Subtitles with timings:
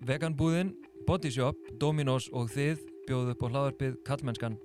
[0.00, 0.70] Veganbúðin,
[1.04, 4.56] Bodyshop, Dominos og þið bjóðu upp á hlaðarpið Kallmennskan.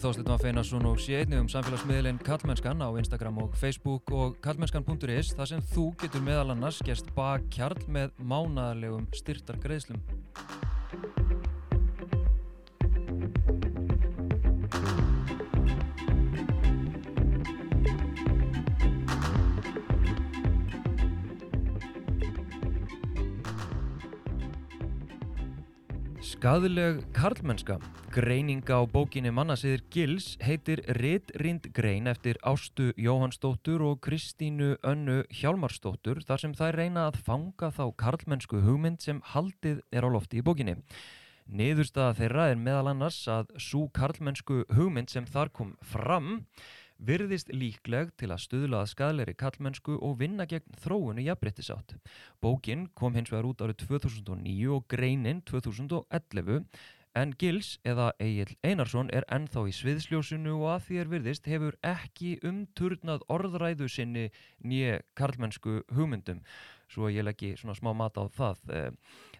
[0.00, 5.34] Þorstein Van Feinarsson og sé einnig um samfélagsmiðlinn Kallmennskan á Instagram og Facebook og kallmennskan.is
[5.36, 10.00] þar sem þú getur meðal annars gerst bak kjarl með mánaðarlegum styrtar greiðslum.
[26.40, 27.74] Skaðleg karlmennska,
[28.14, 36.22] greining á bókinni Mannasiðir Gils heitir Ritrind grein eftir Ástu Jóhannsdóttur og Kristínu Önnu Hjálmarsdóttur
[36.24, 40.46] þar sem þær reyna að fanga þá karlmennsku hugmynd sem haldið er á lofti í
[40.46, 40.78] bókinni.
[41.44, 46.46] Niðurstaða þeirra er meðal annars að svo karlmennsku hugmynd sem þar kom fram
[47.00, 51.96] virðist líkleg til að stuðla að skadleiri kallmennsku og vinna gegn þróunu jafnbryttisátt.
[52.42, 56.66] Bókin kom hins vegar út árið 2009 og greinin 2011
[57.18, 61.78] en Gils eða Egil Einarsson er ennþá í sviðsljósinu og að því er virðist hefur
[61.86, 64.28] ekki umturnað orðræðu sinni
[64.62, 66.44] nýje karlmennsku hugmyndum
[66.90, 68.94] svo ég leggi svona smá mat á það.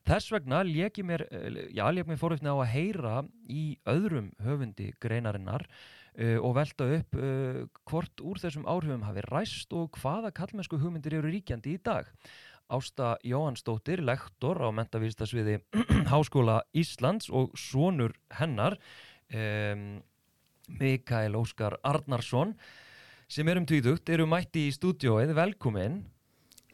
[0.07, 1.27] Þess vegna lék ég mér,
[1.75, 3.15] já, lék mér fóröfni á að heyra
[3.51, 5.67] í öðrum höfundi greinarinnar
[6.43, 11.33] og velta upp uh, hvort úr þessum áhrifum hafi ræst og hvaða kallmennsku hugmyndir eru
[11.33, 12.11] ríkjandi í dag.
[12.71, 15.59] Ásta Jóhannsdóttir, lektor á mentavístasviði
[16.13, 18.77] Háskóla Íslands og sonur hennar,
[19.35, 19.99] um,
[20.79, 22.55] Mikael Óskar Arnarsson,
[23.31, 26.05] sem er um tvíðugt, eru mætti í stúdióið, velkomin.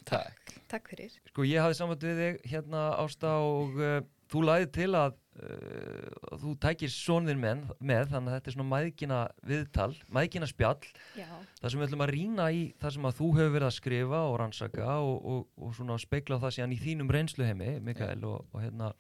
[0.07, 0.53] Takk.
[0.69, 1.15] Takk fyrir.
[1.31, 4.01] Sko ég hafði samvætt við þig hérna Ásta og uh,
[4.33, 8.69] þú læði til að uh, þú tækir sonðin með, með þannig að þetta er svona
[8.73, 9.89] maðgina viðtal,
[10.19, 10.91] maðgina spjall.
[11.19, 11.29] Já.
[11.61, 14.23] þar sem við ætlum að rýna í það sem að þú hefur verið að skrifa
[14.27, 18.63] og rannsaka og, og, og svona speikla það síðan í þínum reynsluheimi, Mikael og, og
[18.65, 18.93] hérna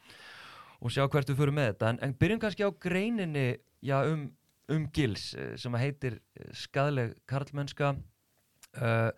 [0.80, 1.92] og sjá hvert við förum með þetta.
[1.92, 3.46] En, en byrjum kannski á greininni
[3.84, 4.28] já, um,
[4.72, 5.30] um gils
[5.60, 6.18] sem að heitir
[6.56, 7.94] skadleg karlmennska.
[8.76, 9.10] Uh,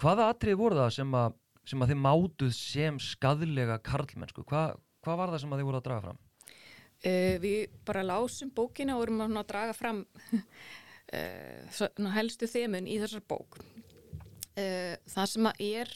[0.00, 1.38] hvaða atrið voru það sem að,
[1.70, 4.44] sem að þið mátuð sem skadlega karlmennsku?
[4.50, 4.74] Hva,
[5.04, 6.22] hvað var það sem að þið voru að draga fram?
[7.04, 9.98] Uh, við bara lásum bókina og vorum að draga fram
[11.12, 13.58] uh, helstu þemun í þessar bók.
[14.56, 15.92] Uh, það sem að er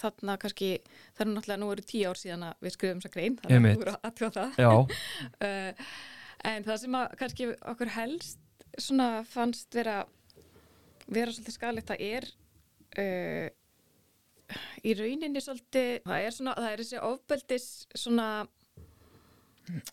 [0.00, 0.72] þarna kannski,
[1.14, 3.64] það er náttúrulega, nú eru tíu ár síðan að við skrifum þessa grein, þannig að
[3.68, 5.64] við vorum að aðtjóða það.
[6.50, 8.38] en það sem að kannski okkur helst
[8.78, 9.96] svona fannst vera,
[11.06, 12.30] vera svolítið skadalegt, það er
[14.86, 18.30] í rauninni svolítið, það er svona, það er þessi ofbeldis svona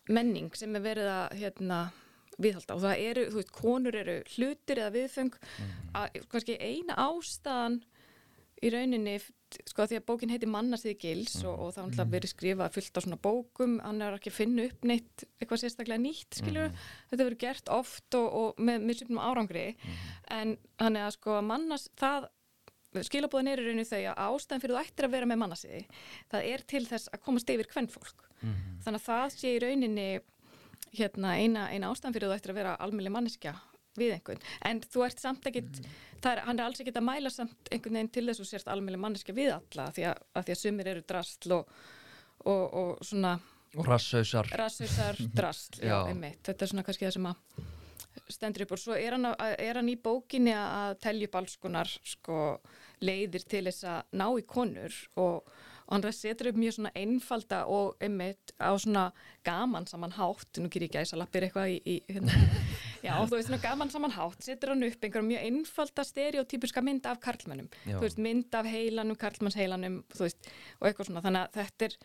[0.08, 1.80] menning sem er verið að hérna,
[2.38, 5.72] viðhalda og það eru, þú veist, konur eru hlutir eða viðfeng mm.
[5.98, 7.80] að kannski eina ástæðan
[8.58, 9.18] í rauninni,
[9.70, 11.50] sko því að bókin heiti Mannasiði Gils mm.
[11.50, 14.66] og, og það er verið skrifað fullt á svona bókum, hann er ekki að finna
[14.68, 16.88] upp neitt eitthvað sérstaklega nýtt, skiljur mm.
[17.12, 19.68] þetta verið gert oft og, og með misupnum árangri,
[20.34, 22.28] en hann er að sko mannas, það
[23.08, 25.84] skilabóðin er í rauninu þau að ástæðan fyrir þú ættir að vera með mannasiði
[26.32, 28.82] það er til þess að komast yfir hvern fólk mm -hmm.
[28.84, 30.10] þannig að það sé í rauninni
[30.98, 33.54] hérna, eina, eina ástæðan fyrir þú ættir að vera almeinlega manneskja
[33.98, 37.30] við einhvern, en þú ert samt ekkit mm er, hann er alls ekkit að mæla
[37.32, 40.46] samt einhvern veginn til þess að þú sérst almeinlega manneskja við alla því að, að
[40.46, 41.72] því að sumir eru drastl og,
[42.44, 43.38] og, og svona
[44.58, 45.20] rasshausar.
[45.38, 46.40] drastl, já, einmitt.
[46.46, 47.66] Þetta er svona kannski það sem að
[48.32, 51.56] stendur upp og svo er hann, að, er hann í bókinni að telja upp alls
[51.60, 52.58] konar sko,
[53.04, 55.50] leiðir til þess að ná í konur og,
[55.88, 59.08] og hann setur upp mjög svona einfalda og einmitt á svona
[59.46, 62.40] gaman saman hátt, nú ger ég gæsa lappir eitthvað í, í hérna,
[63.06, 67.08] já þú veist svona gaman saman hátt, setur hann upp einhverjum mjög einfalda stereotypiska mynd
[67.08, 71.62] af karlmennum, þú veist mynd af heilanum, karlmannsheilanum, þú veist og eitthvað svona, þannig að
[71.62, 71.98] þetta er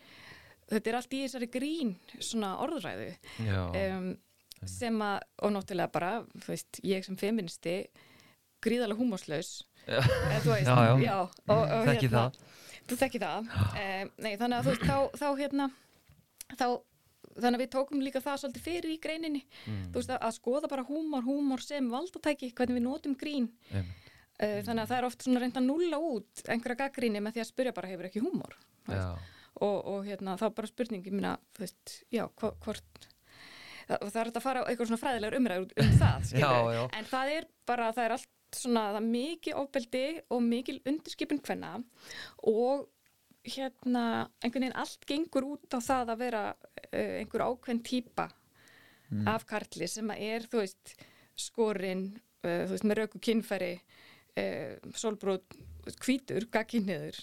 [0.69, 3.09] þetta er allt í þessari grín svona orðræðu.
[3.43, 4.13] Um,
[4.71, 7.77] sem að, og náttúrulega bara þú veist, ég sem feministi
[8.63, 9.53] gríðarlega húmóslaus
[11.51, 12.59] og, þekki hérna, það.
[12.89, 13.49] þú þekki það.
[13.83, 15.67] Um, nei, þannig að þú veist, þá, þá hérna
[16.53, 16.67] þá,
[17.33, 19.43] þannig að við tókum líka það svolítið fyrir í greininni.
[19.65, 19.83] Mm.
[19.91, 23.49] þú veist, að, að skoða bara húmor, húmor sem valdatæki, hvernig við notum grín.
[23.71, 23.93] Mm.
[24.39, 27.45] uh, þannig að það er oft svona reynd að nulla út einhverja gaggríni með því
[27.45, 28.59] að spyrja bara hefur ekki húmor?
[29.63, 33.11] Og, og hérna, þá bara spurningi minna, þú veist, já, hvort
[33.87, 36.83] það er að fara eitthvað svona fræðilegur umræður um það, já, já.
[36.99, 41.41] en það er bara, það er allt svona það er mikið ofbeldi og mikil undirskipin
[41.45, 41.73] hvenna
[42.51, 42.87] og
[43.43, 44.03] hérna
[44.39, 48.29] einhvern veginn allt gengur út á það að vera uh, einhver ákveðn típa
[49.13, 49.27] Mm.
[49.29, 50.93] af karli sem að er, þú veist,
[51.37, 52.05] skorinn,
[52.41, 53.73] uh, þú veist, með rauku kynfæri,
[54.41, 55.53] uh, solbrót,
[56.01, 57.19] hvítur, gagginniður,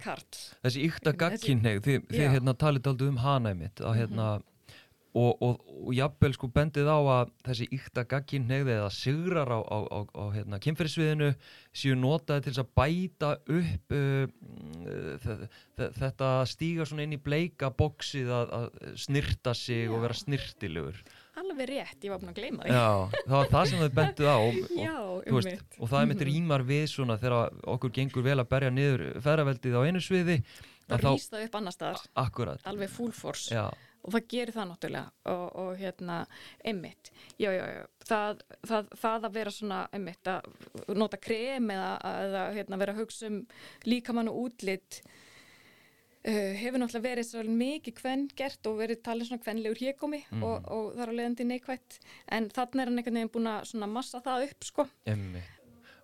[0.00, 0.24] karl.
[0.64, 2.16] Þessi ykta gagkinneg, þið, þið.
[2.22, 2.32] Mhm.
[2.36, 4.28] hérna talið aldrei um hana einmitt að hérna
[5.14, 9.78] og, og, og jafnvel sko bendið á að þessi ykta gagkinneg eða sigrar á, á,
[9.92, 11.28] á, á hérna, kynferðisviðinu
[11.76, 14.24] séu notaði til að bæta upp uh,
[14.88, 15.44] uh,
[15.98, 20.02] þetta stíga svona inn í bleika bóksið að, að snirta sig og Já.
[20.06, 21.02] vera snirtilegur
[21.42, 22.72] Alveg rétt, ég var búin að gleyma því.
[22.76, 26.02] Já, það var það sem þau bendið á og, og, Já, þú veist, og það
[26.02, 26.28] er mitt Mhm.
[26.28, 30.36] rýmar við svona þegar okkur gengur vel að berja niður ferraveldið á einu sviði
[30.92, 32.00] Það rýst það upp annar staðar,
[32.68, 33.48] alveg full force.
[33.54, 33.64] Já,
[34.02, 35.10] og það gerir það náttúrulega.
[35.32, 36.20] Og, og hérna,
[36.66, 37.10] einmitt.
[37.38, 41.90] Já, já, já, það, það, það að vera svona einmitt, að nota krem eða,
[42.26, 43.40] eða hérna, vera að hugsa um
[43.86, 45.00] líkamann og útlit
[46.26, 50.42] uh, hefur náttúrulega verið svo mikið kvenn gert og verið talið svona kvennlegur hégómi Mhm.
[50.46, 51.98] og, og það er á leiðandi neikvætt.
[52.28, 54.88] En þannig er hann einhvern veginn búin að massa það upp sko.
[55.06, 55.42] Emmi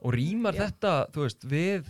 [0.06, 1.88] Og rýmar þetta, þú veist, við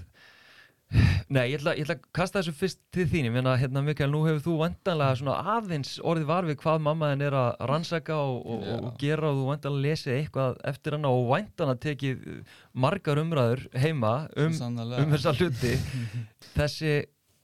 [1.28, 4.08] Nei, ég ætla, ég ætla að kasta þessu fyrst til þín, ég meina, hérna Mikael,
[4.08, 8.16] nú hefur þú vantanlega svona aðeins orðið var við hvað mamma þinn er að rannsaka
[8.16, 8.76] og, og, Já.
[8.78, 12.24] og gera og þú vantanlega lesið eitthvað eftir hana og vantanlega tekið
[12.72, 15.74] margar umræður heima um, um þessa hluti.
[16.56, 16.94] Þessi,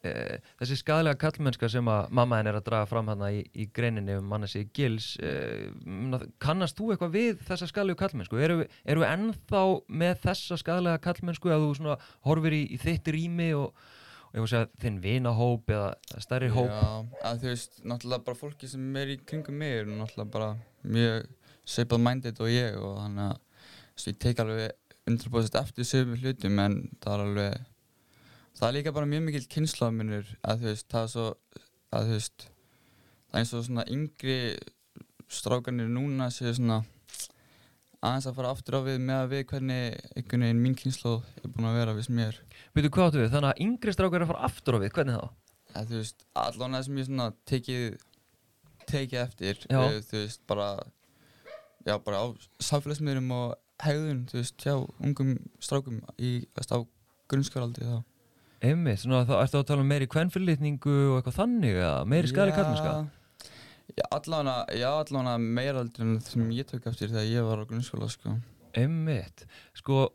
[0.07, 3.67] e, þessi skadalega kallmennska sem að mamma henn er að draga fram hana í, í
[3.75, 5.33] greininni um manna sig gils e,
[6.45, 8.39] kannast þú eitthvað við þessa skadalegu kallmennsku?
[8.45, 9.63] Eru, við- eru við ennþá
[10.05, 11.99] með þessa skadalega kallmennsku að þú svona
[12.29, 13.73] horfir í, í þitt rými og,
[14.29, 16.71] og ég voru að segja þinn vinahóp eða stærri hóp?
[16.71, 20.53] Já, að þú veist, náttúrulega bara fólki sem er í kringum mig er náttúrulega bara
[20.85, 21.29] mjög
[21.65, 24.73] seipað minded og ég og þannig að ég tek alveg
[25.05, 26.75] 100% eftir sömu hlutum en
[27.05, 27.63] það er alveg
[28.59, 31.29] það er líka bara mjög mikill kynnslóðminur að þú veist, það er svo
[31.95, 32.49] að þú veist,
[33.29, 34.39] það er eins og svona yngri
[35.35, 36.83] strákanir núna séu svona
[38.05, 41.55] aðeins að fara aftur á við með að við hvernig einhvern veginn mín kynnslóð er
[41.55, 42.43] búin að vera við sem ég er
[42.75, 43.31] Veitu hvað áttu við?
[43.33, 45.27] Þannig að yngri strákar er að fara aftur á við, hvernig þá?
[45.75, 47.85] að þú veist, allan það sem ég svona tekið
[48.85, 49.81] tekið eftir Já.
[49.81, 50.69] uh, þú veist, bara
[51.85, 52.27] já, bara á
[52.69, 55.33] samfélagsmiðurum og hegðun, þú veist, hjá ungum
[55.65, 56.79] strákum í, veist, á
[57.33, 57.97] grunnskjáraldri þá
[58.65, 62.55] Einmitt, svona þá ertu að tala um meiri kvenfyrirlitningu og eitthvað þannig eða meiri skadali
[62.57, 62.97] kallmennska?
[63.95, 67.69] Já, allan já, allan meira aldrei en sem ég tók eftir þegar ég var á
[67.69, 68.39] grunnskóla, sko.
[68.75, 69.45] Einmitt,
[69.77, 70.07] sko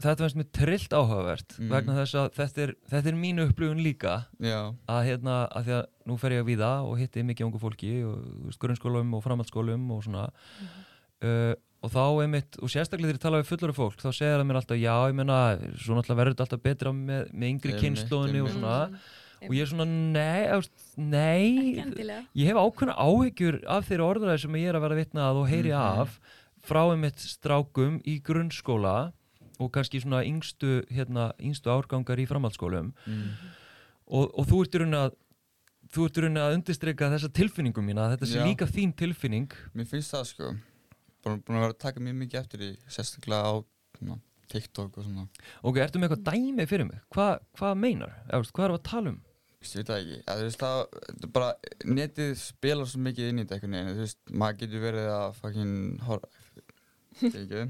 [0.00, 1.72] þetta finnst mér trillt áhugavert Mm.
[1.74, 4.14] vegna þess að þetta er, þetta er mínu upplifun líka.
[4.40, 7.60] Já, að hérna, að því að nú fer ég að víða og hitti mikið ungu
[7.60, 10.30] fólki og grunnskólum og framhaldsskólum og svona.
[11.20, 14.46] Uh, og þá einmitt, og sérstaklega þegar ég tala við fullari fólk þá segir það
[14.50, 15.38] mér alltaf, já, ég meina
[15.80, 18.74] svo náttúrulega verður þetta alltaf betra með, með yngri Einmitt, kynnslóðinni og svona.
[19.40, 21.80] Og ég er svona, nei, ást, nei.
[22.36, 25.48] Ég hef ákveðna áhyggjur af þeirra orðræði sem ég er að vera vitna að og
[25.48, 26.02] heyri Mhm.
[26.04, 26.20] af
[26.60, 29.12] frá einmitt strákum í grunnskóla
[29.60, 32.92] og kannski svona yngstu, hérna, yngstu árgangar í framhaldsskólum.
[33.06, 33.32] Mm.
[34.10, 35.12] og, og þú ert í rauninni að
[35.90, 39.48] þú ert í rauninni að undirstreika þessa tilfinningu mína að þetta sé líka þín tilfinning.
[39.74, 40.52] Mér finnst það, sko
[41.24, 43.54] búin, búin að vera að taka mjög mikið eftir í sérstaklega á
[43.98, 44.18] svona,
[44.50, 45.26] TikTok og svona.
[45.62, 47.02] Ok, ertu með eitthvað dæmi fyrir mig?
[47.14, 47.26] Hva,
[47.58, 49.20] hvað meinar, veist, hvað er að tala um?
[49.60, 51.48] Ég veit það ekki, þú veist það, þetta er bara,
[51.84, 55.26] netið spilar svo mikið inn í þetta einhvern veginn, þú veist, maður getur verið að
[55.42, 55.74] fucking
[56.06, 56.30] horfa,
[57.28, 57.64] ekki,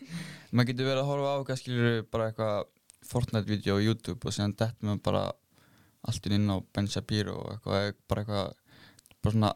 [0.54, 2.70] maður getur verið að horfa á hvað skilur bara eitthvað
[3.04, 5.24] Fortnite-vídeó á YouTube og síðan dettur maður bara
[6.08, 8.54] allt inn á Ben Shapiro og eitthvað, bara eitthvað,
[9.20, 9.52] bara svona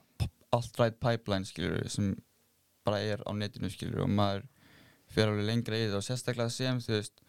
[0.59, 2.13] alt-right pipeline skilur sem
[2.89, 4.49] bara er á netinu skilur og maður
[5.13, 6.01] fer alveg lengra í þetta.
[6.01, 7.23] Og sérstaklega sem þú veist,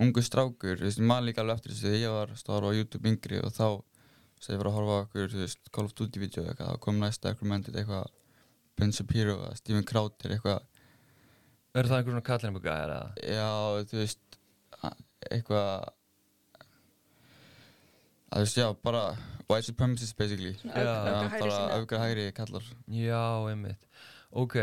[0.00, 3.10] ungu strákur, þú veist, maður líka alveg eftir þessu þegar ég var stóra á YouTube
[3.10, 3.68] yngri og þá
[4.40, 6.84] sem ég var að horfa á okkur, þú veist, Call of Duty vídeo eitthvað, þá
[6.86, 8.06] kom næsta recommended eitthvað
[8.80, 10.62] Ben Shapiro eða Steven Crowder eitthvað,
[11.76, 13.10] er það einhver svona kallinu gæðar eða?
[13.28, 13.50] Já,
[13.90, 14.38] þú veist
[15.28, 15.66] eitthvað
[18.30, 19.04] að þú veist, já, bara
[19.50, 20.54] white supremacists basically.
[20.64, 21.28] Já.
[21.36, 22.64] bara öfgar hægri kallar.
[22.86, 23.86] Já, einmitt.
[24.30, 24.56] Ok,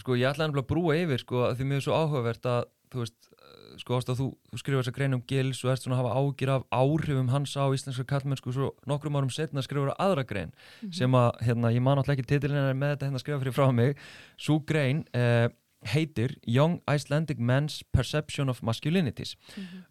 [0.00, 2.66] sko ég ætla nefnilega að brúa yfir sko, að því mér er svo áhugavert að
[2.92, 5.84] þú veist, eh, sko ást að þú, þú skrifar þessa grein um Gils og ert
[5.84, 9.94] svona að hafa ágjur af áhrifum hans á íslenska kallmennsku svo nokkrum árum setna skrifar
[9.96, 10.52] aðra grein
[10.92, 13.56] sem að, hérna, ég man alltaf ekki titilin en er með þetta hérna skrifa fyrir
[13.56, 13.98] frá mig.
[14.40, 15.48] Svo grein eh,
[15.88, 19.34] heitir Young Icelandic Men's Perception of Masculinities.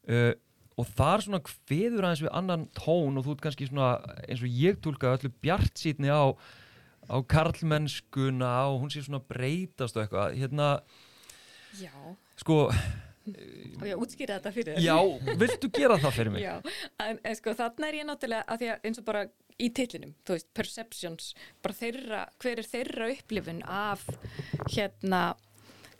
[0.07, 0.33] Uh,
[0.79, 3.91] og þar svona kveður aðeins við annan tón og þú ert kannski svona
[4.23, 6.31] eins og ég tólka öllu bjart sítni á
[7.11, 10.71] á karlmennskuna og hún sé svona breytast og eitthvað hérna,
[11.77, 11.93] já,
[12.39, 14.85] sko og ég útskýra þetta fyrir þér.
[14.87, 16.41] Já, viltu gera það fyrir mig?
[16.41, 16.55] Já,
[17.05, 19.23] en, en sko þarna er ég náttúrulega að því að eins og bara
[19.61, 21.29] í titlinum, þú veist, perceptions,
[21.61, 24.07] bara þeirra, hver er þeirra upplifun af
[24.73, 25.21] hérna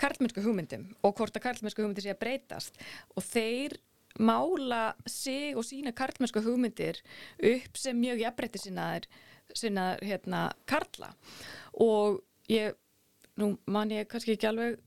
[0.01, 2.79] karlmennsku hugmyndum og hvort að karlmennsku hugmyndir sé að breytast
[3.13, 3.77] og þeir
[4.17, 7.03] mála sig og sína karlmennsku hugmyndir
[7.37, 9.05] upp sem mjög jafnbreytti sinnaðir,
[9.57, 11.11] sinnaðir hérna karla.
[11.83, 12.77] Og ég,
[13.39, 14.79] nú man ég kannski ekki alveg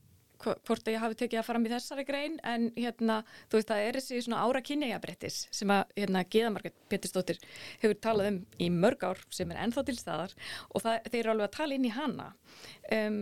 [0.45, 3.83] hvort að ég hafi tekið að fara í þessari grein en hérna, þú veist, það
[3.85, 7.39] er þessi svona ára kynjajabrettis sem að hérna Geðamarkett Pétursdóttir
[7.81, 10.35] hefur talað um í mörg ár sem er ennþá til staðar.
[10.73, 12.29] Og það, þeir eru alveg að tala inn í hana.
[12.91, 13.19] Um,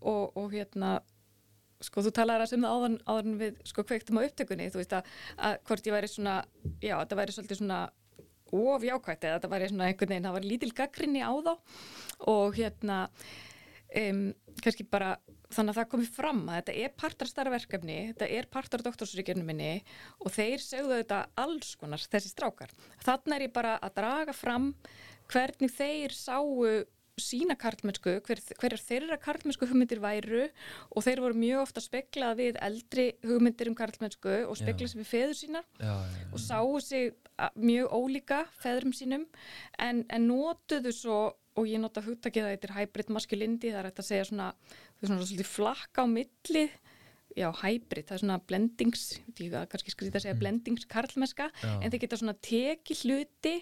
[0.00, 0.96] og, og hérna
[1.84, 4.94] sko þú talaði að sem það áðan, áðan við sko kveiktum á upptökunni, þú veist
[4.98, 5.10] að,
[5.46, 6.36] að hvort ég væri svona,
[6.82, 7.82] já, þetta væri svolítið svona
[8.52, 11.52] of jákvætt eða þetta svona einhvern veginn, það var lítil gaggrinni á þá
[12.32, 13.00] og hérna
[13.94, 14.22] um,
[14.62, 15.16] kannski bara
[15.48, 19.48] þannig að það komi fram að þetta er partar starra verkefni, þetta er partar doktorsríkjörnum
[19.48, 19.72] minni
[20.20, 22.74] og þeir segðu þetta alls konar þessi strákar.
[23.04, 24.74] Þannig er ég bara að draga fram
[25.32, 26.66] hvernig þeir sáu
[27.22, 30.44] sína karlmennsku, hver, hverjar þeirra karlmennsku hugmyndir væru
[30.90, 35.10] og þeir voru mjög ofta speklað við eldri hugmyndir um karlmennsku og speklað sem við
[35.12, 37.12] feður sína Já, já, og sáu sig
[37.54, 39.26] mjög ólíka feðrum sínum.
[39.78, 41.18] En, en notuðu svo
[41.58, 44.52] og ég nota hugtakið að þetta er hybrid maskulindi það er að segja svona,
[44.98, 46.64] veist svona svolítið flakka á milli
[47.38, 49.04] já, hybrid, það er svona blendings
[49.38, 51.74] hvað, kannski skrýta að segja blendings karlmeska, Já.
[51.78, 53.54] en þeir geta svona tekið hluti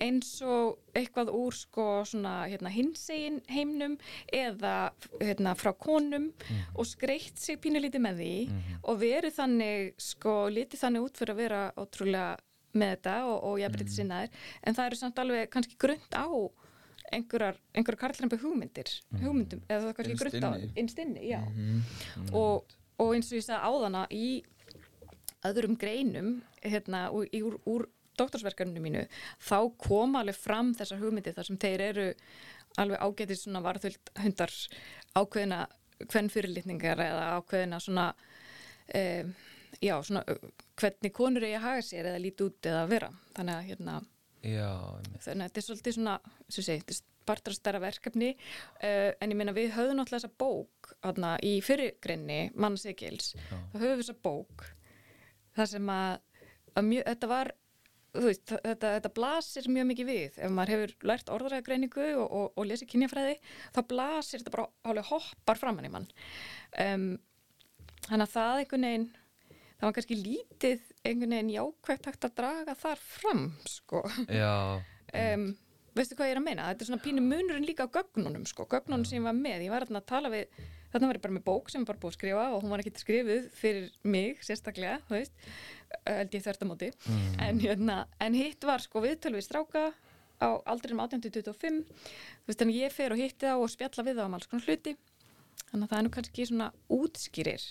[0.00, 3.98] eins og eitthvað úr sko svona hérna hinsegin heimnum
[4.32, 6.30] eða hérna frá konum
[6.72, 8.32] og skreitt sig pínulítið með því
[8.82, 12.32] og verið þannig sko litið þannig út fyrir að vera ótrúlega
[12.72, 16.24] með þetta og, og jafnbreytið sinnaðir en það eru samt alveg kannski grönt á
[17.12, 20.70] einhverjar, einhverjar karlrempi hugmyndir hugmyndum, eða það er kannski grönt á inni.
[20.80, 21.40] innstinni, já.
[21.42, 21.82] Mhm.
[22.32, 22.64] og,
[23.02, 24.28] og eins og ég sagði áðana í
[25.48, 26.32] öðrum greinum
[26.62, 27.86] hérna, úr, úr, úr
[28.18, 29.04] doktorsverkarinu mínu
[29.42, 32.08] þá koma alveg fram þessar hugmyndir þar sem þeir eru
[32.80, 34.52] alveg ágætið svona varðvöld hundar
[35.16, 35.64] ákveðina
[36.06, 38.06] hvern fyrirlitningar eða ákveðina svona
[38.94, 39.34] um,
[39.80, 40.24] já, svona
[40.80, 43.10] hvernig konur eigi að haga sér eða líti út eða vera.
[43.36, 43.96] Þannig að hérna
[44.42, 44.70] já,
[45.22, 46.18] þannig að þetta er svolítið svona,
[46.48, 50.22] sem segi, þetta er partur að stærra verkefni uh, en ég meina við höfum náttúrulega
[50.22, 54.68] þessa bók hana, í fyrirgreinni, Mann Sigils þá höfum við þessa bók
[55.56, 56.14] þar sem að,
[56.76, 57.52] að mjög, þetta var
[58.20, 60.38] veist, þetta, þetta blasir mjög mikið við.
[60.44, 63.34] Ef maður hefur lært orðræðagreiningu og, og, og lesið kynjafræði
[63.72, 66.08] þá blasir þetta bara alveg hoppar framann í mann.
[66.82, 67.10] Um,
[68.08, 69.10] þannig að það einhvern veginn
[69.82, 74.04] það var kannski lítið einhvern veginn jákvægt hægt að draga þar fram sko.
[74.28, 74.54] Já,
[75.22, 75.48] um,
[75.96, 76.68] veistu hvað ég er að meina?
[76.70, 79.74] Þetta er svona pínu munurinn líka á gögnunum sko, gögnunum sem ég var með, ég
[79.74, 82.18] var að tala við þarna var ég bara með bók sem ég bara búið að
[82.18, 85.46] skrifa og hún var ekki skrifuð fyrir mig sérstaklega, þú veist
[86.06, 86.90] held ég þvert á móti.
[87.40, 89.90] En, hérna, en hitt var sko viðtöl við stráka
[90.42, 94.24] á aldrinum 18-25 þú veist, en ég fer og hitti þá og spjalla við þá
[94.26, 94.96] um alls konar hluti.
[95.70, 97.64] Þannig að það er nú kannski svona útskýrir.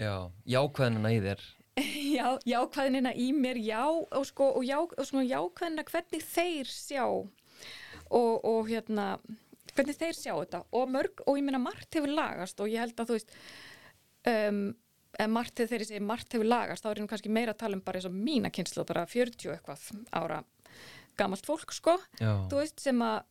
[0.00, 0.14] Já,
[0.56, 1.46] jákvæðinina í þér.
[2.16, 7.04] Já, jákvæðinina í mér, já og sko, og já, og sko jákvæðina hvernig þeir sjá
[8.10, 9.14] og, og hérna
[9.76, 10.64] hvernig þeir sjá þetta?
[10.78, 13.32] Og mörg, og ég meina margt hefur lagast og ég held að þú veist
[14.32, 14.60] um,
[15.32, 17.84] margt þegar þeir segir margt hefur lagast þá er nú kannski meira að tala um
[17.86, 20.42] bara eins og mína kynslu bara 40 eitthvað ára
[21.16, 23.24] gamalt fólk sko, Já, þú veist sem að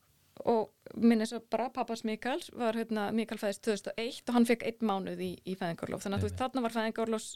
[0.44, 4.66] og minn eins og bara pappas Mikaels var hérna, Mikael fæðist 2001 og hann fekk
[4.68, 7.30] einn mánuð í, í fæðingarlof þannig að þú veist, þarna var fæðingarlofs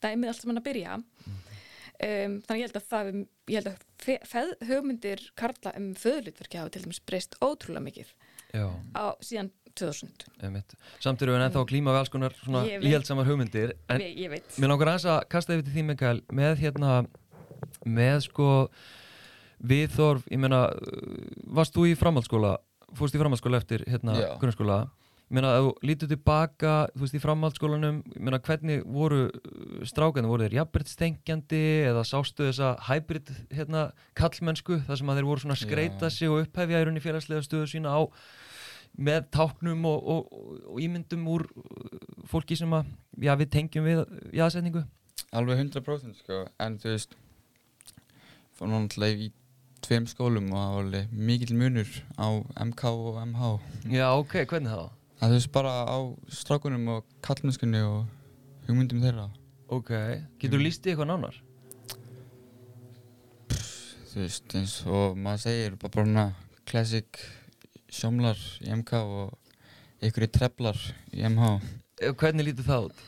[0.00, 0.94] dæmið allt sem hann að byrja
[2.04, 3.08] um, þannig ég held að það
[3.48, 8.12] ég held að fe- feð, hugmyndir Karla um föðlutverki hafa til dæmis breyst ótrúlega mikið
[8.54, 10.72] já, á síðan 2000 einmitt.
[10.98, 14.46] Samt eru við ennþá klíma við alls konar svona íhaldsamar hugmyndir En ég, ég veit.
[14.58, 16.94] mér langar aðeins að kasta yfir til því Mikael með hérna
[17.86, 18.48] með sko
[19.68, 21.18] viðþorf, ég meina uh,
[21.58, 22.56] varst þú í framhaldsskóla
[22.98, 24.78] fórst í framhaldsskóla eftir hérna grunnskóla
[25.28, 29.26] meina ef þú lítur tilbaka þú veist í framhaldsskólanum meina hvernig voru
[29.88, 35.28] strákandi, voru þeir jafnbrytt stengjandi eða sástu þessa hybrid hérna kallmennsku þar sem að þeir
[35.28, 38.00] voru svona að skreita sig og upphefja í félagslega stöðu sína á
[38.98, 40.36] með táknum og, og,
[40.72, 42.88] og, ímyndum úr uh, fólki sem að
[43.20, 44.04] já, við tengjum við
[44.34, 44.84] jáðsetningu
[45.36, 47.18] Alveg 100% sko, en þú veist
[48.56, 49.32] fór náttúrulega í
[49.84, 52.28] tveim skólum og það var alveg mikill munur á
[52.64, 53.50] MK og MH
[53.92, 54.97] Já, ok, hvernig þá?
[55.18, 55.98] Það veist bara á
[56.30, 58.06] strákunum og kallmennskunni og
[58.68, 59.28] hugmyndum þeirra
[59.74, 59.90] Ok,
[60.40, 61.40] getur þú líst í eitthvað nánar?
[64.08, 66.26] Þú veist eins og maður segir bara bara hana
[66.68, 67.20] classic
[67.92, 69.34] sjómlar í MK og
[70.04, 70.78] einhverju treflar
[71.12, 71.52] í MH
[71.98, 72.98] Eh, Hvernig lítur það út?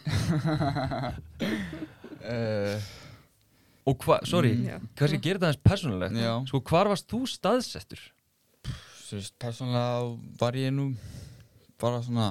[2.27, 2.81] Uh,
[3.91, 4.89] Og hvað, sorry, Mm.
[4.99, 6.33] Kannski gerir það eins persónulegt Já.
[6.51, 8.03] Sko, hvar varst þú staðsettur?
[8.67, 10.89] þú veist, persónulega var ég nú
[11.81, 12.29] bara svona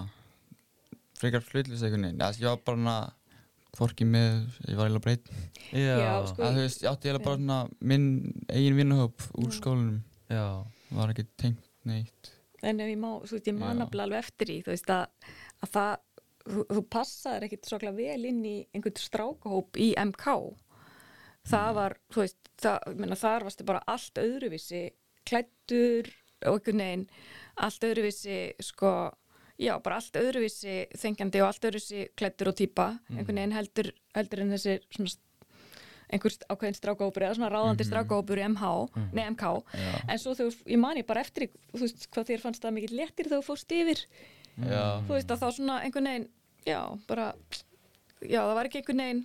[1.19, 2.21] frekar flutlis einhvern veginn.
[2.39, 2.97] Ég var bara svona
[3.77, 5.29] hvorki með, ég var eiginlega breyt.
[5.75, 6.41] Já, sko.
[6.47, 7.59] Að þú veist, ég átti eiginlega bara svona
[7.91, 8.07] minn
[8.49, 9.99] eigin vinnuhóp úr skólanum.
[10.31, 10.45] Já,
[10.89, 12.31] Var ekki tengt neitt.
[12.65, 13.79] en ef ég má, þú veist, ég man Já.
[13.83, 15.91] nafnilega alveg eftir í, þú veist, að, að það
[16.49, 20.25] þú, þú passaðir ekkit svaklega vel inn í einhvern strákahóp í MK
[21.49, 24.81] það var, þú veist það, ég meina, þar varstu bara allt öðruvísi
[25.29, 26.09] klættur
[26.49, 27.05] og einhvern veginn
[27.63, 28.91] allt öðruvísi sko,
[29.59, 32.91] já, bara allt öðruvísi þengjandi og allt öðruvísi klættur og típa.
[33.11, 35.17] Einhvern veginn heldur, heldur en þessi svona
[36.09, 38.69] einhver ákveðin strákahópur eða svona ráðandi mm strákahópur í MH,
[39.13, 39.89] nei MK Já.
[40.09, 43.29] en svo þegar, ég mani bara eftir þú veist, hvað þér fannst það mikið léttir
[43.29, 44.05] þegar þú fórst yfir.
[44.59, 46.25] Þú veist að þá svona einhvern veginn
[46.65, 47.27] já, bara
[48.25, 49.21] já, það var ekki einhvern veginn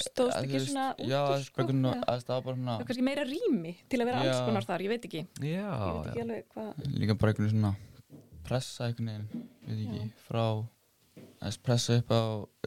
[0.00, 3.76] stóðst þú ekki veist, svona út Já, úr, sko, það var svona, kannski meira rými
[3.90, 5.24] til að vera alls konar þar, ég veit ekki.
[5.36, 7.74] Já, ég veit ekki alveg hvað líka bara einhvern svona
[8.50, 10.44] pressa einhvern veginn, veit ekki, frá,
[11.40, 12.22] að pressa upp á,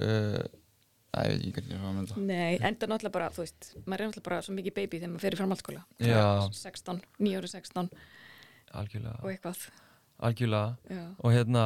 [0.08, 0.42] uh,
[1.14, 2.20] að ég veit ekki hvernig ég er að mynda.
[2.26, 5.26] Nei, enda náttúrulega bara, þú veist, maður er náttúrulega bara svo mikið baby þegar maður
[5.28, 5.84] fer í framhaldsskóla.
[6.08, 6.26] Já.
[6.64, 7.92] 16, 9 ára 16
[8.74, 9.66] algjörlega, og eitthvað.
[10.24, 11.66] algjörlega Já, og hérna,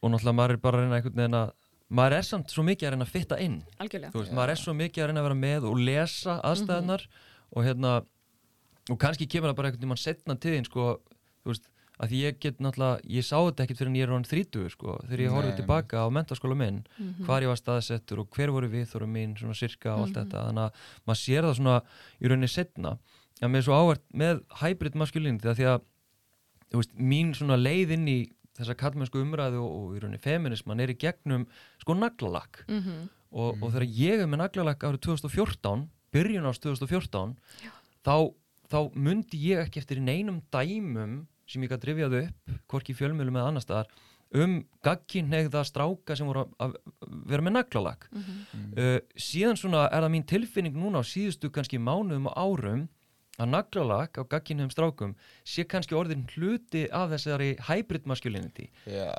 [0.00, 1.54] og náttúrulega maður er bara að reyna einhvern veginn að
[1.96, 4.12] maður er samt svo mikið að reyna að fitta inn algjörlega.
[4.12, 4.36] þú veist, Já.
[4.40, 7.06] maður er svo mikið að reyna að vera með og lesa aðstæðunar
[7.56, 7.92] og hérna
[8.90, 10.88] og kannski kemur það bara einhvern veginn setna til þín sko,
[11.42, 14.12] þú veist, að því ég get náttúrulega, ég sá þetta ekkert fyrir en ég er
[14.12, 15.56] hann 30 sko, þegar ég horfði Nei.
[15.60, 17.24] tilbaka á mentaskóla minn, Mhm.
[17.24, 20.28] hvar ég var staðsettur og hver voru við þóru mín, svona sirka og allt Mhm.
[20.30, 20.72] þetta, þannig að
[21.06, 21.82] maður sér það svona
[22.20, 22.98] í rauninni setna,
[23.42, 25.80] en mér er svo áhvert með hybrid maskulin því að því að
[26.70, 30.80] þú veist, mín svona leið inn í þessa kallmennsku umræðu og, og í rauninni feminisman
[30.80, 31.46] er í gegnum
[31.80, 33.08] sko naglalakk Mhm.
[33.32, 37.36] og, og þegar ég er með naglalakk árið 2014, byrjun árs 2014
[38.04, 38.32] þá,
[38.68, 43.48] þá mundi ég ekki eftir neinum dæmum sem ég gæti rifjað upp, hvorki fjölmjölum eða
[43.52, 43.86] annar staðar,
[44.34, 46.76] um gagkinnegða stráka sem voru að-
[47.30, 48.08] vera með naglalakk.
[48.12, 48.74] Mhm.
[48.76, 52.88] Uh, síðan svona er það mín tilfinning núna á síðustu kannski mánuðum og árum
[53.38, 58.70] að naglalakk á gagkinnegðum strákum sé kannski orðin hluti af þessari hybrid masculinity.
[58.88, 59.12] Já,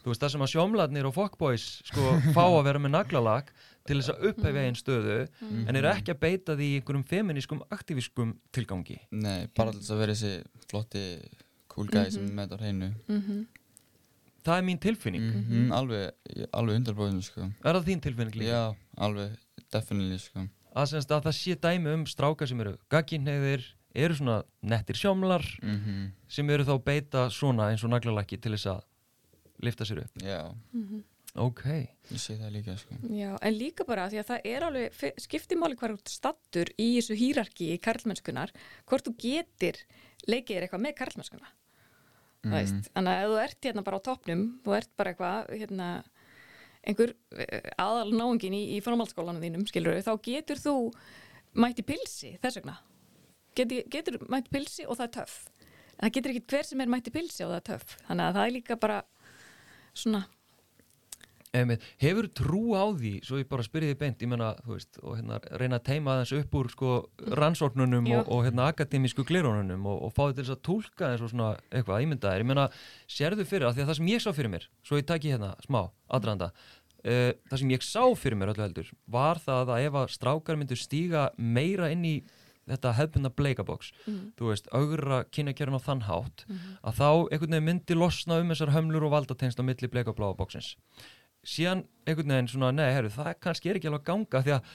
[0.00, 2.00] þú veist það sem að sjómladnir og fuckboys sko
[2.36, 3.50] fá að vera með naglalakk
[3.88, 5.18] til þess að upphefja einn stöðu
[5.66, 9.00] en eru ekki að beita því í einhverjum feminískum aktivískum tilgangi.
[9.10, 10.32] Nei, bara alltaf að vera þessi
[10.70, 11.04] flotti
[11.78, 12.90] cool guy sem er með þetta á hreinu.
[13.08, 13.46] Mhm.
[14.48, 17.48] það er mín tilfinning Mhm, Alveg, ég- alveg undrarbóðin, sko.
[17.64, 18.52] er það þín tilfinning líka?
[18.52, 19.34] Já, alveg,
[19.70, 20.46] definitely, sko.
[20.76, 23.64] að, semst, að það sé dæmi um stráka sem eru gagkinnegðir,
[23.94, 28.66] eru svona nettir sjómlar Mm sem eru þá beita svona eins og naglalakki til þess
[28.66, 28.82] að
[29.62, 30.54] lifta sér upp Já,
[31.36, 31.62] ok,
[32.12, 32.94] ég sé það líka, sko.
[33.10, 37.72] Já, en líka bara því að það er alveg skiptimáli ert stattur í þessu hýrarki
[37.74, 38.50] í karlmennskunar,
[38.86, 39.76] hvort þú getur
[40.26, 41.48] leikið þér eitthvað með karlmennskuna
[42.46, 42.54] mm.
[42.54, 45.88] veist, þannig að ef þú ert hérna bara á toppnum, þú ert bara eitthvað hérna,
[46.88, 50.76] einhver eh, aðal náungin í, í framhaldsskólanum þínum skilur þá getur þú
[51.58, 52.78] mæti pilsi þess vegna.
[53.58, 55.38] Getur, getur mæti pilsi og það er töff.
[55.98, 57.94] En það getur ekki hver sem er mæti pilsi og það er töff.
[58.06, 58.98] Þannig að það er líka bara
[59.98, 60.20] svona
[61.56, 64.98] Einmitt, hefur trú á því, svo ég bara spyrja því beint, ég menna, þú veist,
[65.00, 66.96] og hérna reyna að teima aðeins upp úr sko
[67.40, 68.18] rannsóknunum Já.
[68.18, 71.32] og, og hérna akademísku glerunum og, og fá því til þess að tólka eins og
[71.32, 72.66] svona eitthvað ímyndaðir, ég menna,
[73.08, 75.54] sérðu fyrir að því að það sem ég sá fyrir mér, svo ég taki hérna
[75.64, 75.80] smá
[76.18, 80.12] aðranda, uh, það sem ég sá fyrir mér öllu heldur, var það að ef að
[80.18, 82.18] strákar myndu stíga meira inn í
[82.68, 87.54] þetta hefbunda bleikaboks, mm, þú veist, augra kynakjörn á þann hátt, mm, að þá einhvern
[87.56, 90.74] veginn myndi losna um þessar hömlur og valdatengst á milli bleika og bláa bóksins
[91.46, 94.70] síðan einhvern veginn svona, nei, herru, það kannski er ekki alveg að ganga því að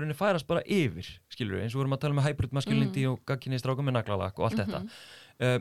[0.00, 3.06] rauninni færast bara yfir, skilur við, eins og við erum að tala með hybrid masculinity
[3.10, 4.82] og gagkinni strákum með naglalakk og allt þetta.
[5.36, 5.58] Uh,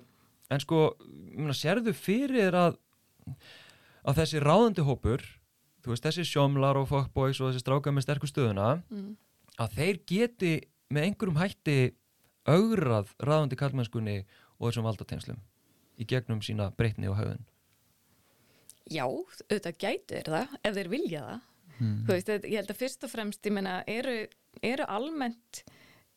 [0.54, 0.82] en sko,
[1.36, 2.80] myrna, sérðu fyrir að
[4.06, 5.23] að þessi ráðandi hópur
[5.84, 9.12] þú veist, þessi sjómlar og fuckboys og þessi strákar með sterkur stöðuna mm.
[9.62, 10.54] að þeir geti
[10.93, 11.78] með einhverjum hætti
[12.45, 14.17] augrað ráðandi kallmennskunni
[14.60, 15.41] og þessum valdatengslum
[15.97, 17.45] í gegnum sína breytni og höfðun
[18.91, 21.52] Já, auðvitað gætu er það ef þeir vilja það.
[21.76, 21.95] Mm.
[22.08, 24.15] Veist, ég held að fyrst og fremst, ég meina, eru,
[24.63, 25.63] eru almennt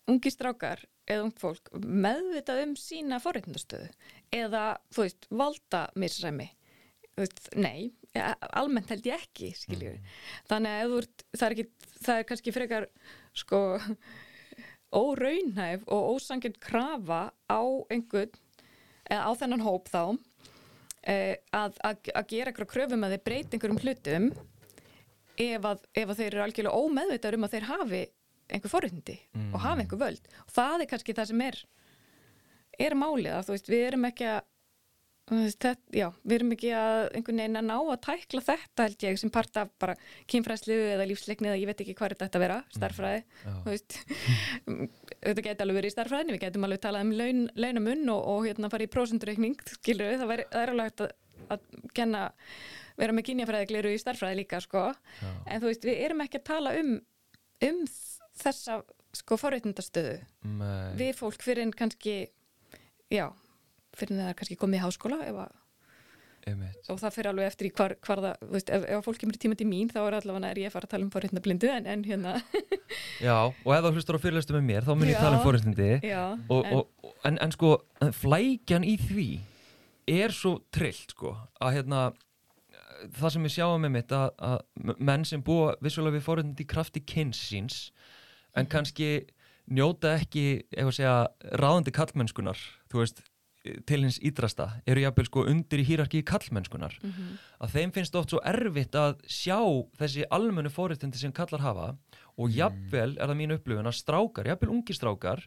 [0.08, 3.88] ungi strákar eða ung fólk meðvitað um sína forréttindastöðu
[4.36, 4.62] eða,
[4.94, 6.50] þú veist, valda misræmi.
[7.18, 9.98] Veist, nei, ja, almennt held ég ekki, skiljur.
[10.50, 12.88] Þannig að ert, það er ekki, það er kannski frekar,
[13.42, 13.62] sko,
[14.94, 18.36] óraunhæf og ósangjönd krafa á einhvern,
[19.08, 20.02] eða á þennan hóp þá,
[21.08, 24.28] að, að, að gera eitthvað kröfum að þeir breyti einhverjum hlutum
[25.38, 28.04] ef að, ef að þeir eru algjörlega ómeðvitað um að þeir hafi
[28.48, 29.16] einhver forrindi
[29.52, 30.30] og hafi einhver völd.
[30.46, 31.58] Og það er kannski það sem er
[32.78, 34.40] er málið að þú veist, við erum ekki að
[35.28, 39.20] þetta, já, við erum ekki að einhvern veginn að ná að tækla þetta held ég
[39.20, 39.96] sem part af bara
[40.30, 42.58] kynfræslu eða lífsleikni eða ég veit ekki hvað er þetta að vera
[43.66, 43.98] þú veist
[45.28, 48.48] þetta geti alveg verið í starffræðinni við getum alveg talað um laun, launamunn og, og
[48.48, 51.14] hérna fara í prósundreikning, skilur við það, væri, það er alveg hægt að,
[51.54, 52.24] að kenna
[52.98, 54.88] vera með kynjafræðigliru í starffræði líka sko,
[55.20, 55.30] Já.
[55.46, 56.96] en þú veist, við erum ekki að tala um
[57.64, 57.82] um
[58.38, 58.80] þessa
[59.18, 60.18] sko forréttindastöðu
[60.58, 60.94] Nei.
[60.98, 62.16] við fólk fyrir en kannski
[63.10, 63.26] já,
[64.00, 65.48] fyrir en það er kannski komið í háskóla að,
[66.88, 69.36] og það fyrir alveg eftir í hvar, hvar það, þú veist, ef, ef fólk kemur
[69.36, 71.70] í tíma til mín þá er allavega er ég að fara að tala um forréttindablindu
[71.72, 72.34] en, en hérna,
[73.26, 75.20] Já, og ef það hlustar á fyrirlestu með mér þá mun ég Já.
[75.24, 75.44] tala um
[76.48, 76.86] og, en,
[77.30, 77.74] en, en sko
[78.20, 79.28] flækjan í því
[80.08, 82.04] er svo trillt sko að hérna
[83.18, 86.24] það sem við sjáum með mitt að, að menn sem búa vissulega við
[86.64, 87.80] í krafti kynns síns
[88.58, 89.28] en kannski
[89.68, 91.16] njóta ekki ef að segja
[91.60, 93.22] ráðandi kallmennskunar þú veist
[93.88, 97.32] til hins ídrasta eru jafnvel sko undir í hýrarki kallmennskunar mhm,
[97.64, 99.58] að þeim finnst oft svo erfitt að sjá
[100.00, 101.88] þessi almennu fóréttindi sem kallar hafa
[102.38, 105.44] og jafnvel er það mín upplifun að strákar, jafnvel ungi strákar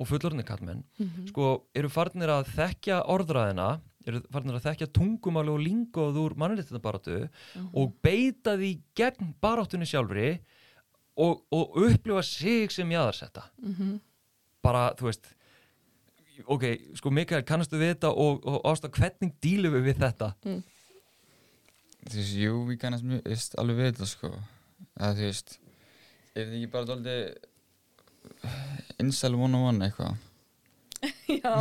[0.00, 3.70] og fullorðni kallmenn mhm, sko eru farnir að þekkja orðræðina
[4.08, 7.72] eru farnir að þekkja tungumáli og lingóð úr mannréttindabaratu mhm.
[7.76, 10.38] og beita því gegn baráttunni sjálfri
[11.20, 13.98] og, og upplifa sig sem jáðarsetta mhm,
[14.64, 15.34] bara, þú veist
[16.46, 16.64] ok,
[16.98, 20.32] sko Mikael, kannastu við þetta og, og ásta, hvernig dílum við við þetta?
[20.44, 24.32] Þú veist, jú, við kannast mjög, þú veist, alveg við þetta, sko.
[25.00, 25.58] Að þú veist,
[26.34, 27.20] er þetta ekki bara dálítið
[29.00, 30.14] incel one-on-one eitthvað?
[31.40, 31.54] já,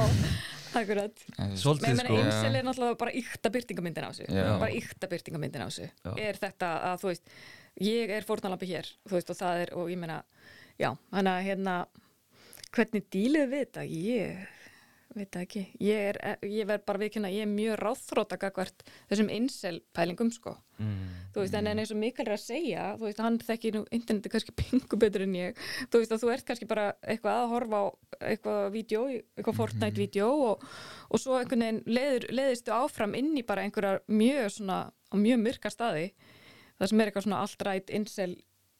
[0.76, 4.28] akkurat Að þú veist, Svolítið sko menn einsel er náttúrulega bara ykta byrtingamyndin á þessu
[4.28, 4.44] Já.
[4.60, 6.12] bara ykta byrtingamyndin á þessu Já.
[6.28, 7.34] er þetta að þú veist
[7.86, 10.18] ég er fórnalampi hér þú veist og það er og ég meina
[10.80, 11.76] já, þannig að hérna
[12.76, 13.86] hvernig díluðu við þetta?
[13.88, 14.59] Ég
[15.16, 19.32] veit það ekki, ég er ég verð bara viðkynna, ég er mjög ráðþróta gagvart þessum
[19.34, 20.56] einsel pælingum sko.
[20.80, 21.08] Mm.
[21.34, 23.82] þú veist, en, en eins og Mikael er að segja þú veist, hann þekki nú
[23.92, 27.54] interneti kannski pingu betur en ég, þú veist að þú ert kannski bara eitthvað að
[27.56, 27.86] horfa á
[28.30, 29.02] eitthvað vídeo,
[29.36, 30.64] eitthvað Fortnite-vídeó og,
[31.10, 35.44] og svo einhvern veginn leiður, leiðistu áfram inn í bara einhverjar mjög svona, á mjög
[35.44, 36.12] myrka staði
[36.80, 38.34] það sem er eitthvað svona alltrætt insel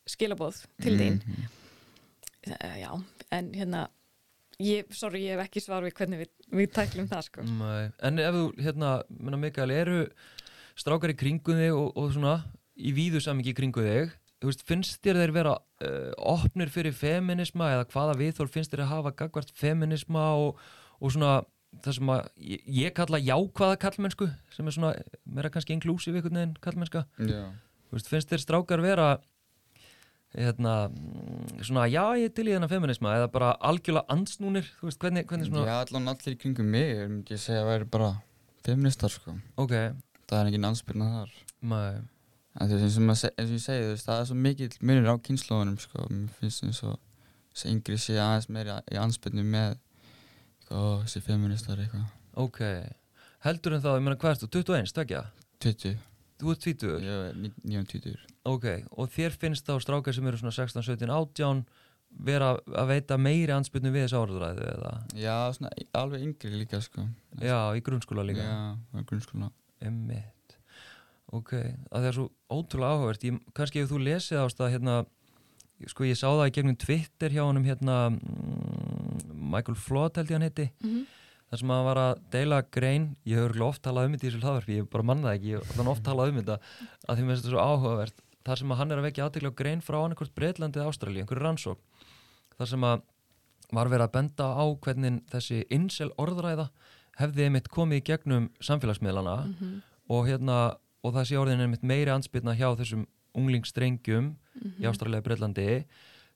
[0.10, 1.20] skilabóð til þín.
[1.20, 1.56] Mhm.
[2.54, 2.92] uh, já,
[3.36, 3.88] en hérna
[4.64, 7.90] ég, sorry, ég hef ekki svar við hvernig við, við tæklum það sko Nei.
[8.06, 10.00] En ef þú, hérna, menna Mikael, eru
[10.80, 12.40] strákar í kringu þig og, og svona
[12.80, 16.96] í víðu samingi í kringu þig þú veist, finnst þér þeir vera uh, opnir fyrir
[16.96, 20.62] feminisma eða hvaða viðþór finnst þér að hafa gagvart feminisma og,
[21.00, 21.40] og svona
[21.84, 24.94] það sem að ég, ég kalla jákvæða kallmennsku sem er svona,
[25.28, 27.44] meira kannski inklusiv einhvern veginn kallmennska Já.
[27.90, 29.10] Þú veist, finnst þér strákar vera
[30.38, 35.02] hérna, mm, svona já ég til í þennan feminisma eða bara algjörlega ansnúnir, þú veist,
[35.02, 37.90] hvernig, hvernig svona Já, allan allir í kringum mig, er myndi ég segja að væri
[37.90, 38.12] bara
[38.66, 39.36] feministar, sko.
[39.58, 39.76] ok,
[40.30, 41.32] Það er engin anspyrna þar.
[41.66, 42.02] maður
[42.60, 45.16] En þú veist, eins og, ég segi, þú veist, það er svo mikill munur á
[45.26, 46.06] kynnslóðunum, sko.
[46.10, 46.98] Mér finnst eins og
[47.70, 49.78] yngri sé aðeins meira í anspyrnu með
[50.70, 52.08] ó, þessi feministar eitthvað.
[52.40, 52.60] Ok,
[53.46, 55.24] heldur en þá, ég meina hvað ertu, 21, stökja?
[55.64, 55.96] 20,
[56.40, 57.04] Þú ert 20?
[57.04, 58.16] ég er 29.
[58.48, 61.66] Ok, og þér finnst þá strákar sem eru svona 16, 17, 18
[62.26, 64.94] vera að veita meiri ansbyrnu við þessu áraðræðu eða?
[65.20, 67.06] Já, svona alveg yngri líka, sko.
[67.44, 68.46] Já, í grunnskóla líka?
[68.48, 69.52] Já, á grunnskóla.
[69.86, 70.58] Emmitt.
[71.36, 73.28] Ok, að það er svo ótrúlega áhugavert.
[73.30, 74.96] Ég, kannski ef þú lesið ást að hérna,
[75.92, 80.40] sko ég sá það í gegnum Twitter hjá honum hérna, mm, Michael Flott held ég
[80.40, 80.70] hann heiti.
[80.82, 81.06] Mhm.
[81.50, 84.30] Þar sem hann var að deila grein ég hefur örugglega oft talað um þetta í
[84.30, 86.58] þessu hlaðvarpi ég bara manna það ekki, ég hef oft talað um þetta
[87.10, 89.50] að því mér finnst þetta svo áhugavert þar sem að hann er að vekja aðtekla
[89.52, 91.80] á grein frá annarkvort Breitlandi eða Ástralíu, einhverju rannsók
[92.58, 93.02] þar sem að
[93.76, 96.70] var verið að benda á hvernig þessi insel orðræða
[97.20, 99.82] hefði einmitt komið í gegnum samfélagsmiðlana Mhm.
[100.10, 103.06] og hérna og sé orðin einmitt meiri ansbytna hjá þessum
[103.38, 104.36] unglingstrengjum
[104.80, 105.86] í Ástralíu og Breitlandi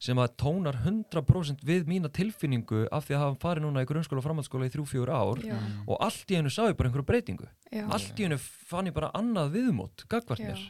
[0.02, 4.20] sem að tónar 100% við mína tilfinningu af því að hafa farið núna í grunnskóla
[4.20, 5.44] og framhaldsskóla í þrjú, fjúr ár.
[5.46, 7.48] Já, og allt í hennu sá ég bara einhverju breytingu.
[7.72, 10.52] Já, allt í hennu fann ég bara annað viðmót gagvart Já.
[10.52, 10.66] mér.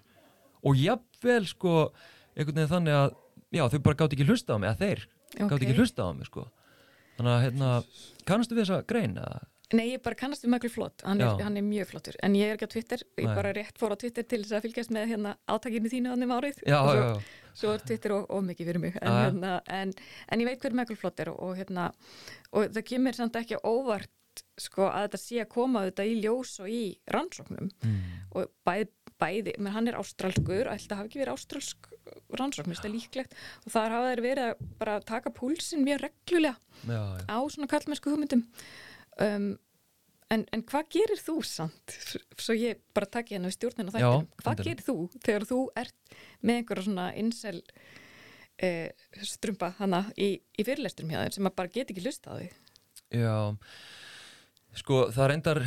[0.64, 1.78] Og jafnvel sko
[2.36, 3.16] einhvern veginn þannig að
[3.54, 5.02] já þau bara gátt ekki hlusta á mig að þeir
[5.40, 6.46] gátt ekki hlusta á mig sko.
[7.18, 7.72] Þannig að hérna
[8.30, 9.42] kannastu við þessa grein eða?
[9.74, 11.46] Nei, ég bara kannast við Michael Flott, hann er, Já.
[11.48, 12.18] hann er mjög flottur.
[12.22, 13.34] En ég er ekki á Twitter, ég Nei.
[13.34, 16.34] bara rétt fór á Twitter til þess að fylgjast með hérna átakinu þínu þannig um
[16.36, 16.60] árið.
[16.62, 19.22] Já, og já, svo, já, svo er Twitter of, mikið fyrir mig en, já.
[19.28, 19.94] hérna, en,
[20.28, 21.92] en ég veit hver Michael Flott er og, og, hérna,
[22.52, 24.12] og það kemur samt ekki óvart
[24.60, 27.98] sko, að þetta sé að koma þetta í ljós og í rannsóknum mm.
[28.40, 28.88] og bæð,
[29.22, 31.92] bæði, menn hann er ástralskur það hafi ekki verið ástralsk
[32.34, 36.56] rannsókn mér finnst það líklegt og þar hafa þeir verið að taka púlsinn mjög reglulega
[36.90, 37.26] já, já.
[37.30, 38.44] á svona kallmennsku hugmyndum
[39.22, 39.54] um,
[40.34, 41.98] en, en hvað gerir þú samt?
[42.42, 44.70] Svo ég bara takk hérna við stjórnina Já, þættinum, hvað endilega.
[44.70, 48.88] gerir þú þegar þú ert með einhverja svona insel uh,
[49.34, 52.50] strumpa hana í, í fyrirlesturum hjá þeir sem að bara get ekki hlusta á því
[53.14, 53.36] Já,
[54.74, 55.60] sko það reyndar,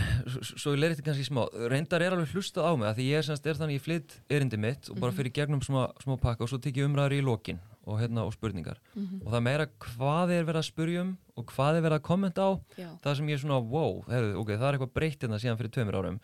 [0.43, 3.21] svo ég leiri þetta kannski smá, reyndar er alveg hlustað á mig að því ég
[3.21, 6.43] er, semst, er þannig í flytt erindi mitt og bara fyrir gegnum smá, smá pakka
[6.43, 8.81] og svo tek ég umræður í lokin og, hérna, og spurningar.
[8.99, 12.47] Og það meira hvað er verið að spurja um og hvað er verið að kommenta
[12.49, 12.51] á?
[12.81, 15.59] Já, það sem ég er svona, wow, heyrðu, ok, það er eitthvað breytt hérna síðan
[15.61, 16.21] fyrir tveimur árum.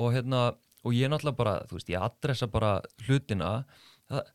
[0.00, 0.44] Og hérna,
[0.84, 2.72] og ég er náttúrulega bara, þú veist, ég adressa bara
[3.06, 3.50] hlutina.
[4.10, 4.32] Það,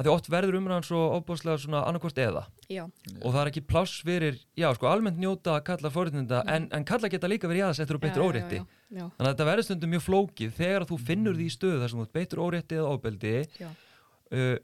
[0.00, 2.46] að því oft verður umræðan svo óbúslega svona annarkvort eða.
[2.72, 2.82] Já,
[3.20, 6.86] og það er ekki pláss fyrir, já sko almennt njóta að kalla fórhundinda en, en
[6.88, 8.60] kalla geta líka verið jaðsettur og beittur já, órétti.
[8.62, 11.80] já, já, þannig að þetta verður stundum mjög flókið þegar þú finnur því í stöðu
[11.82, 13.68] þar sem þú ert beittur órétti eða óbeldi já,
[14.38, 14.54] uh,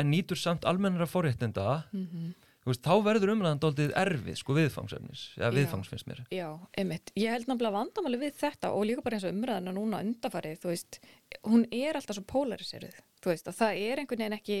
[0.00, 5.22] en nýtur samt almennara fórréttinda mm þú veist, þá verður umræðan daldið erfið sko viðfangsefnis,
[5.40, 6.24] eða viðfangs finnst mér.
[6.34, 7.12] Já, einmitt.
[7.16, 10.74] Ég held náttúrulega vandamáli við þetta og líka bara eins og umræðina núna undafarið, þú
[10.74, 11.00] veist
[11.48, 14.58] hún er alltaf svo polariseruð þú veist, að það er einhvern veginn ekki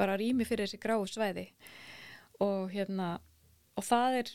[0.00, 1.46] bara rými fyrir þessi gráu svæði.
[2.42, 3.14] Og hérna
[3.78, 4.32] og það er,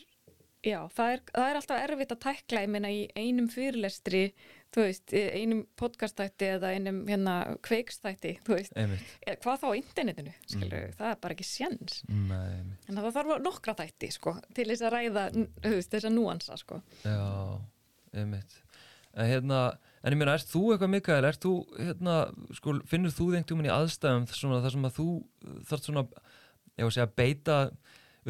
[0.66, 4.24] já, það er, það er alltaf erfitt að tækla, ég meina í einum fyrirlestri,
[4.74, 11.10] þú veist einum podcastætti eða einum hérna kveikstætti, eða hvað þá á internetinu, skilur það
[11.12, 15.26] er bara ekki sjens, Nei, en það þarf nokkra þætti, sko, til þess að ræða
[15.64, 16.82] veist, þessa núansa, sko.
[17.04, 17.20] Já,
[18.12, 18.58] einmitt.
[19.18, 19.62] En hérna,
[20.04, 22.18] en ég meina, ert þú eitthvað Mikael, ert þú, hérna,
[22.54, 25.08] sko finnur þú þengt um henni aðstæðum þar sem að þú
[25.70, 26.04] þarf svona,
[26.76, 27.56] ég var að segja beita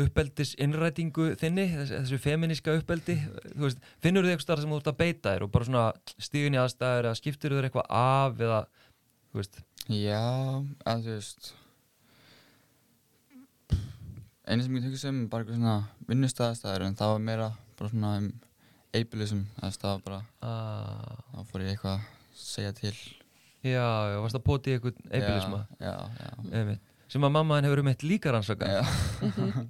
[0.05, 3.17] uppeldis innrætingu þinni, þessu, feminíska uppeldi.
[3.55, 5.87] Þú veist, finnur þið eitthvað sem þú ert að beita þér og bara svona
[6.23, 8.61] stíðin í aðstæður eða skiptir þér eitthvað af eða,
[9.31, 10.21] þú veist, Já,
[10.85, 11.53] að þú veist
[14.49, 15.79] einu sem ég tekið sem bara eitthvað svona
[16.11, 18.29] vinnustæðastæður en það var meira bara svona um
[18.99, 22.95] ableism það var bara, að, þá fór ég eitthvað að segja til.
[23.67, 27.81] Já, já, varst að poti eitthvað eibilisma, Já, já, einmitt sem að mamma henn hefur
[27.83, 28.87] um eitt líka rannsakað.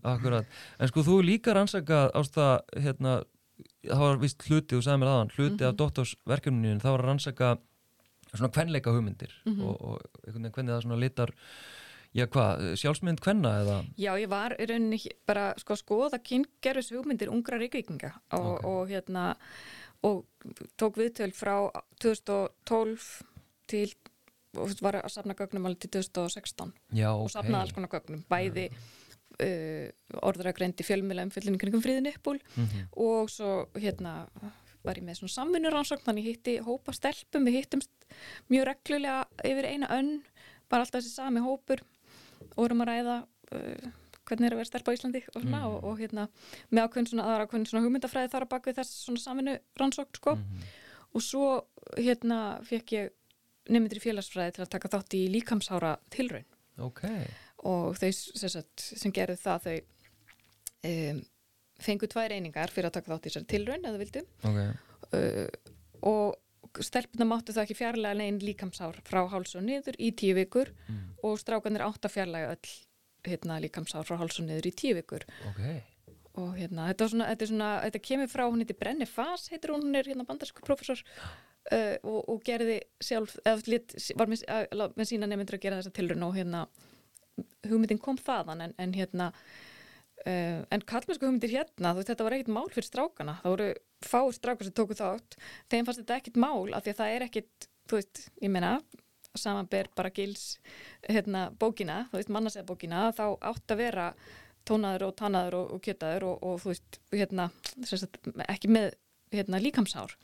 [0.03, 0.47] Akkurat,
[0.79, 3.17] en sko þú líka rannsakað ást það, hérna
[3.89, 7.51] það var vist hluti, þú sagði mér aðan hluti af doktorsverkefninu, það var að rannsaka
[8.35, 9.95] svona kvenleika hugmyndir og, og
[10.27, 11.33] einhvern veginn hvernig það svona litar
[12.19, 13.77] já hvað, sjálfsmynd kvenna eða?
[14.01, 14.99] Já, ég var í rauninni
[15.29, 18.69] bara sko að skoða kyngerfis hugmyndir ungra reykvíkinga og, Ok.
[18.69, 19.25] og hérna
[20.07, 20.21] og
[20.79, 21.57] tók viðtöl frá
[22.05, 23.09] 2012
[23.69, 23.91] til
[24.57, 28.69] og var að safna gögnum alveg til 2016 já, og safnaði alls konar gögnum bæði
[28.71, 29.91] uh,
[30.25, 32.89] orðragreindi fjölmjöla um fyllinni kringum fríðin uppbúl Mhm.
[32.97, 34.29] og svo hérna
[34.85, 37.91] var ég með svona samvinnuransókn þannig hitti hópa stelpum, við hittumst
[38.51, 40.23] mjög reglulega yfir eina önn
[40.71, 41.81] bara alltaf þessi sami hópur
[42.57, 43.17] og vorum að ræða
[43.53, 43.91] uh,
[44.29, 45.67] hvernig er að vera stelpa á Íslandi og svona Mm.
[45.75, 46.29] og, og hérna
[46.71, 50.63] með ákveðin svona, ákveðin svona hugmyndafræði þar að bak við þess svona samvinnurannsókn sko Mhm.
[51.15, 51.65] og svo
[51.97, 53.11] hérna fekk ég
[53.69, 56.47] nefndir í félagsfræði til að taka þátt í líkamsára tilraun.
[56.79, 57.03] Ok,
[57.69, 59.79] og þau sem, sagt, sem gerðu það þau
[60.91, 61.23] um,
[61.83, 64.23] fengu tvær einingar fyrir að taka þátt í þessari tilraun eða vildu.
[64.49, 64.61] Ok.
[65.09, 65.73] Uh,
[66.09, 70.71] og stelpuna máttu það ekki fjarlæga neginn líkamsár frá háls og niður í tíu vikur
[70.89, 71.15] Mm.
[71.25, 72.75] og strákanir átt að fjarlæga öll
[73.29, 75.25] hérna, líkamsár frá háls og niður í tíu vikur.
[75.51, 75.61] Ok,
[76.39, 79.85] og hérna, þetta, svona, þetta, svona, þetta kemur frá hún heitir Brenni Fass heitir hún,
[79.89, 84.95] hún er hérna bandarsku professor uh, og, og gerði sjálf eða lit, var með, að-
[84.99, 86.67] með sína nefndur að gera þessa tilraun og hérna
[87.69, 89.31] hugmyndin kom þaðan en, en hérna
[90.27, 93.37] uh, en kallmennsku hugmyndir hérna veist, þetta var ekkit mál fyrir strákana.
[93.43, 93.69] Það voru
[94.09, 95.37] fáir strákar sem tóku þátt.
[95.71, 98.73] Þeim fannst þetta ekkit mál af því að það er ekkit þú veist, ég meina
[99.39, 100.57] samanber bara gils
[101.07, 104.07] hérna, bókina, þú veist, mannasega bókina þá átt að vera
[104.69, 107.51] tónaður og tannaður og, og kjötaður og, og þú veist, hérna,
[107.89, 108.91] sagt, ekki með
[109.35, 110.17] hérna, líkamsár.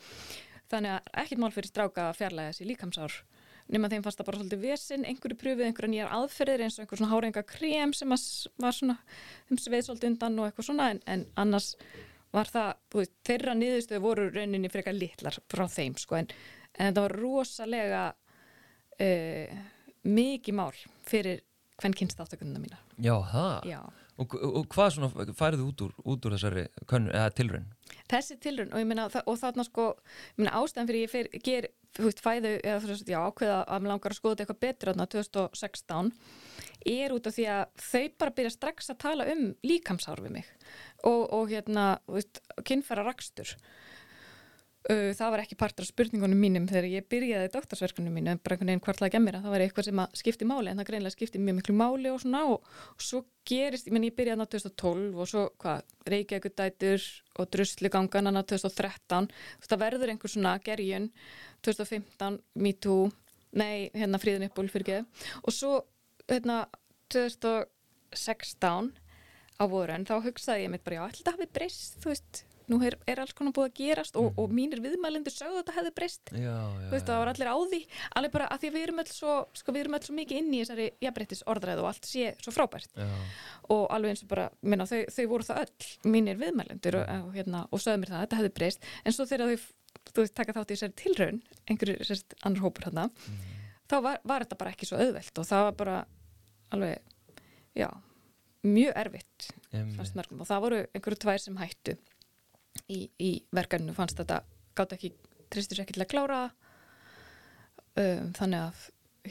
[0.72, 3.18] Þannig að ekkit mál fyrir stráka að fjarlæga þessi líkamsár.
[3.72, 7.00] Nema þeim fannst það bara svolítið vesinn, einhverju pröfið, einhverja nýjar aðferðir eins og einhver
[7.00, 8.96] svona hárenga krem sem var svona
[9.48, 11.70] þeim sveið svolítið undan og eitthvað svona en, en annars
[12.34, 16.28] var það, þú veist, þeirra niðurstöðu voru rauninni frekar litlar frá þeim sko en,
[16.76, 19.58] en þetta var rosalega uh,
[20.04, 20.72] mikið mál
[21.08, 21.44] fyrir
[21.80, 22.80] hvern kynstáttökunna mína.
[23.00, 23.80] Já það Já.
[24.20, 27.70] Og, og, hvað svona færðu út úr, út úr þessari könnu, eða tilraun?
[28.10, 29.86] Þessi tilraun og ég meina þa- og þarna sko,
[30.38, 33.84] meina ástæðan fyrir ég fer, ger, þú veist, fæðu eða þú veist, já, ákveða að
[33.84, 36.12] mér langar að skoða þetta eitthvað betur þarna 2016
[36.94, 40.50] er út af því að þau bara byrja strax að tala um líkamsár við mig
[41.02, 43.56] og, og hérna, þú veist, kynfæra rakstur
[44.84, 48.68] það var ekki partur af spurningunum mínum þegar ég byrjaði doktorsverkunum mínu en bara einhvern
[48.68, 51.40] veginn hvartlaði gemmir að það var eitthvað sem að skipti máli en það greinlega skipti
[51.40, 55.16] mjög miklu máli og svona og, og svo gerist, ég menn ég byrjaði á 2012
[55.16, 55.80] og svo hvað,
[56.12, 57.00] Reykjavík dætur
[57.40, 59.32] og druslugangan hann á 2013
[59.64, 61.08] það verður einhver svona gerjun
[61.64, 63.08] 2015, MeToo
[63.56, 65.04] nei, hérna fríðin uppból fyrir geð
[65.40, 65.72] og svo
[66.28, 66.66] hérna
[67.14, 68.92] 2016
[69.54, 72.78] á voru en þá hugsaði ég mitt bara já, alltaf hafi breyst, þú veist nú
[72.86, 75.92] er, er alls konar búið að gerast og, og mínir viðmælendur sögðu að þetta hefði
[75.98, 76.32] breyst.
[76.94, 77.80] Það var allir á því
[78.20, 80.88] alveg bara að því að við erum öll svo sko, svo mikið inn í þessari
[81.04, 82.90] jafnbreyttis orðræð og allt sé svo frábært.
[82.98, 83.08] Já,
[83.74, 87.32] og alveg eins og bara, minna, þau, þau voru það öll mínir viðmælendur og, og,
[87.36, 88.88] hérna, og sögðu mér það að þetta hefði breyst.
[89.04, 89.66] En svo þegar þau,
[90.10, 93.08] þú veist, taka þátt í þessari tilraun einhverju, þessari annar hópur hérna
[93.90, 95.96] þá var, var þetta bara ekki svo auðvelt og það var bara
[96.74, 97.14] alveg,
[97.76, 97.88] já
[98.64, 99.48] mjög erfitt
[100.40, 101.96] og það voru einhverju tvær sem hættu
[102.90, 104.42] í, í verkaninu fannst þetta
[104.76, 105.12] gátt ekki,
[105.52, 106.42] tristur sér ekki til að klára
[107.96, 108.84] um, þannig að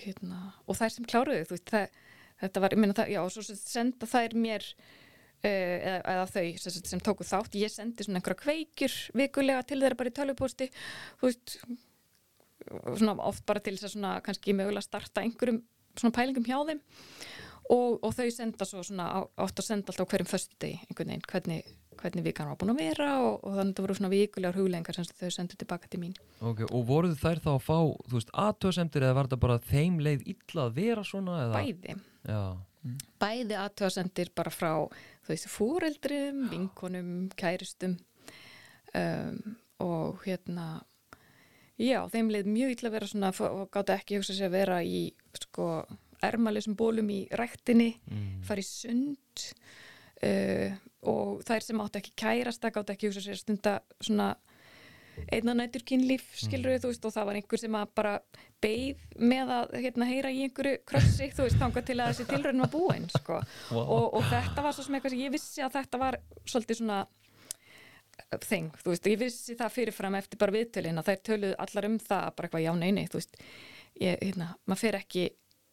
[0.04, 2.04] hérna, og þær sem kláruðu veist, það,
[2.42, 6.46] þetta var, ég meina það, já, og svo senda þær mér uh, eða, eða þau
[6.66, 10.70] sem, sem tóku þátt, ég sendi svona einhverja kveikjur vikulega til þeirra bara í tölvupósti
[11.20, 11.58] þú veist
[12.70, 15.62] svona oft bara til þess að svona kannski mögulega starta einhverjum
[16.00, 16.82] svona pælingum hjá þeim.
[17.72, 19.08] Og, og þau senda svo svona
[19.40, 22.82] átt að senda alltaf hverjum föstu degi einhvern veginn, hvernig, hvernig vikan var búin að
[22.84, 26.02] vera og, og þannig að það voru svona vikulegar huglengar sem þau sendu tilbaka til
[26.04, 26.14] mín.
[26.42, 30.00] Ok, og voruð þær þá að fá þú veist, aðtöðsendir eða var þetta bara þeim
[30.08, 31.64] leið illa að vera svona eða?
[31.64, 31.98] bæði,
[32.30, 32.42] já,
[33.24, 34.72] bæði aðtöðasendir bara frá
[35.24, 37.98] þú veist, fúreldrum, vinkonum kæristum
[38.94, 39.38] um,
[39.84, 40.68] og hérna
[41.80, 44.82] já, þeim leið mjög illa að vera svona og gáta ekki hugsa sér að vera
[44.86, 45.06] í
[45.40, 45.70] sko,
[46.24, 48.44] ermalisum bólum í ræktinni mm.
[48.48, 49.48] fara í sund
[50.24, 54.34] uh, og þær sem áttu ekki kærasta gátt ekki sér að stunda svona
[55.30, 58.14] einna nætur kynlíf skilur þú veist og það var einhver sem að bara
[58.64, 62.64] beið með að hérna, heyra í einhverju krossi þú veist þangað til að þessi tilraun
[62.64, 63.42] var búin sko.
[63.70, 63.82] Vá.
[63.84, 67.04] og, og þetta var svo sem eitthvað sem ég vissi að þetta var svolítið svona
[68.44, 71.96] þing, þú veist, ég vissi það fyrirfram eftir bara viðtölin að þær töluðu allar um
[72.02, 73.40] það bara eitthvað já, nei, nei, þú veist
[74.02, 75.26] ég, hérna, maður fer ekki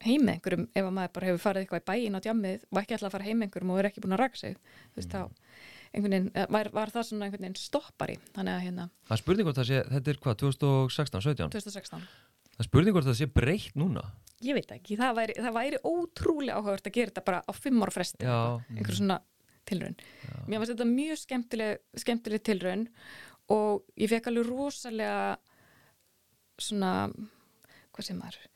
[0.06, 2.80] heim með einhverjum ef að maður bara hefur farið eitthvað í bæin á djammið og
[2.80, 5.00] ekki alltaf að fara heim með einhverjum og er ekki búin að raka sig þú
[5.00, 5.22] veist, þá
[5.90, 9.48] einhvern veginn, eh, var, var það svona einhvern veginn stoppari, þannig að hérna það spurning
[9.48, 12.04] hvort það sé, þetta er hvað, 2016, 17 2016,
[12.56, 14.04] það spurning hvort það sé breytt núna?
[14.40, 14.96] Ég veit ekki.
[14.96, 18.36] Það væri, það væri ótrúlega áhugavert að gera þetta bara á fimm ára fresti já,
[18.72, 19.18] einhver svona
[19.68, 19.98] tilraun.
[20.46, 22.86] Mér finnst þetta mjög skemmtileg, skemmtileg tilraun
[23.52, 25.34] og ég fekk alveg rosalega
[26.60, 28.48] svona hvað sem maður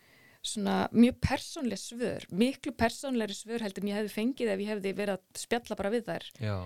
[0.44, 4.92] svona mjög persónleg svör miklu persónlegri svör heldur en ég hefði fengið ef ég hefði
[4.98, 6.26] verið að spjalla bara við þær.
[6.40, 6.56] Já,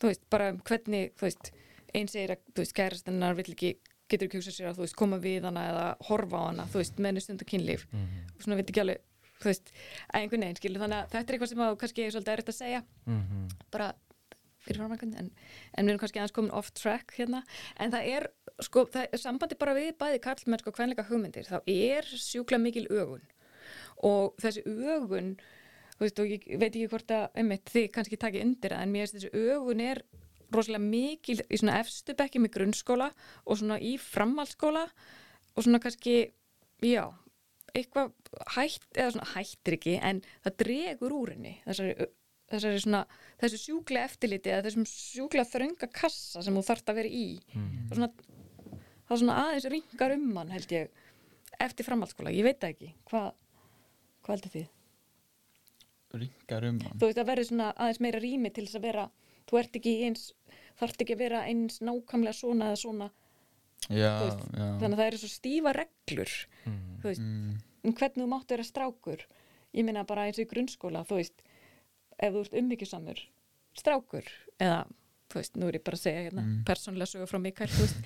[0.00, 1.52] þú veist, bara um hvernig þú veist,
[1.94, 3.72] einn segir að, þú veist, kærastennar vill ekki,
[4.10, 6.82] getur ekki hugsað sér að, þú veist, koma við hana eða horfa á hana, þú
[6.82, 7.86] veist, með henni stund og kynlíf.
[7.92, 8.26] Mhm.
[8.34, 9.00] og svona veit ekki alveg,
[9.38, 9.72] þú veist,
[10.08, 12.52] að einhvern veginn, skilur, þannig að þetta er eitthvað sem að kannski er svolítið erfitt
[12.54, 13.92] að segja, mm bara
[14.68, 15.30] fyrir framvækund, en,
[15.74, 17.42] en við erum kannski aðeins komin off track hérna,
[17.80, 18.28] en það er,
[18.64, 22.86] sko, það er sambandi bara við bæði karlmennsk og kvenleika hugmyndir, þá er sjúkla mikil
[22.88, 23.24] ögun.
[24.06, 25.34] Og þessi ögun
[25.98, 29.06] veist, og ég veit ekki hvort að einmitt, þið kannski takið undir það, en mér
[29.06, 30.02] finnst þessi ögun er
[30.54, 33.08] rosalega mikil í svona efstu bekki með grunnskóla
[33.44, 36.20] og svona í framhaldsskóla og svona kannski,
[36.84, 37.08] já
[37.76, 38.14] eitthvað
[38.54, 42.08] hætt, eða svona hættir ekki en það dregur úr henni þessari,
[42.48, 43.02] þessari svona
[43.40, 47.26] þessu sjúklega eftirliti eða þessum sjúklega þrönga kassa sem þú þarft að vera í.
[47.54, 47.76] Mm.
[47.92, 48.08] svona,
[49.04, 51.04] það er svona aðeins ringar um hann held ég
[51.58, 52.94] eftir framhaldsskóla, ég veit ekki.
[53.10, 53.30] Hvað
[54.22, 54.66] hvað heldur þið?
[56.18, 56.98] ringar um hann.
[56.98, 59.06] Þú veist að verður svona aðeins meira rými til þess að vera
[59.48, 60.22] þú ert ekki eins,
[60.80, 63.10] þarft ekki að vera eins nákvæmlega svona eða svona.
[63.88, 64.66] Já, veist, já.
[64.80, 66.32] þannig að það eru svo stífa reglur
[66.68, 66.96] Mm.
[67.00, 67.52] þú veist, mm,
[67.84, 69.20] um hvernig þú máttu vera strákur.
[69.72, 71.44] Ég meina bara eins og í grunnskóla þú veist,
[72.18, 73.20] ef þú ert ummyggjusamur
[73.78, 74.24] strákur,
[74.58, 74.86] eða
[75.28, 76.64] þú veist, nú er ég bara að segja hérna Mm.
[76.64, 77.98] persónlega sögur frá Mikael, þú veist,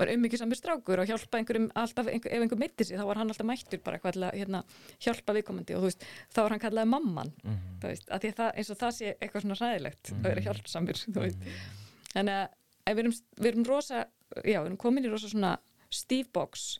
[0.00, 3.28] var ummyggjusamur strákur og hjálpa einhverjum alltaf, einhver, ef einhver mitti sig, þá var hann
[3.28, 4.62] alltaf mættur bara eitthvað til að hérna,
[5.04, 7.58] hjálpa viðkomandi og þú veist, þá var hann kallaði mamman Mhm.
[7.82, 10.40] þú veist, að því að það, eins og það sé eitthvað svona hræðilegt að vera
[10.48, 11.38] hjálpsamur, þú veist
[12.14, 12.48] þannig
[12.86, 13.98] að við erum, við erum rosa
[14.44, 15.58] já, við erum komin í rosa svona
[16.32, 16.78] box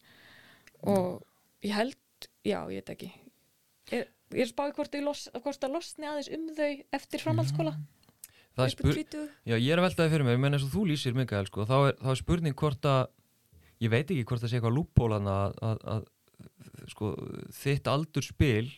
[0.82, 1.22] og
[1.62, 1.96] ég held,
[2.44, 3.12] já, ég veit ekki
[3.92, 7.74] er, ég er spáði hvort, los, hvort það losni aðeins um þau eftir framhaldsskóla.
[8.58, 11.16] Það er 20 já, ég er að veltaði fyrir mér, menn eins og þú lýsir
[11.16, 13.02] Mikael, sko, þá er, þá er spurning hvort að
[13.80, 17.12] ég veit ekki hvort það sé eitthvað lúppólan að, að, að sko,
[17.56, 18.70] þitt aldurspil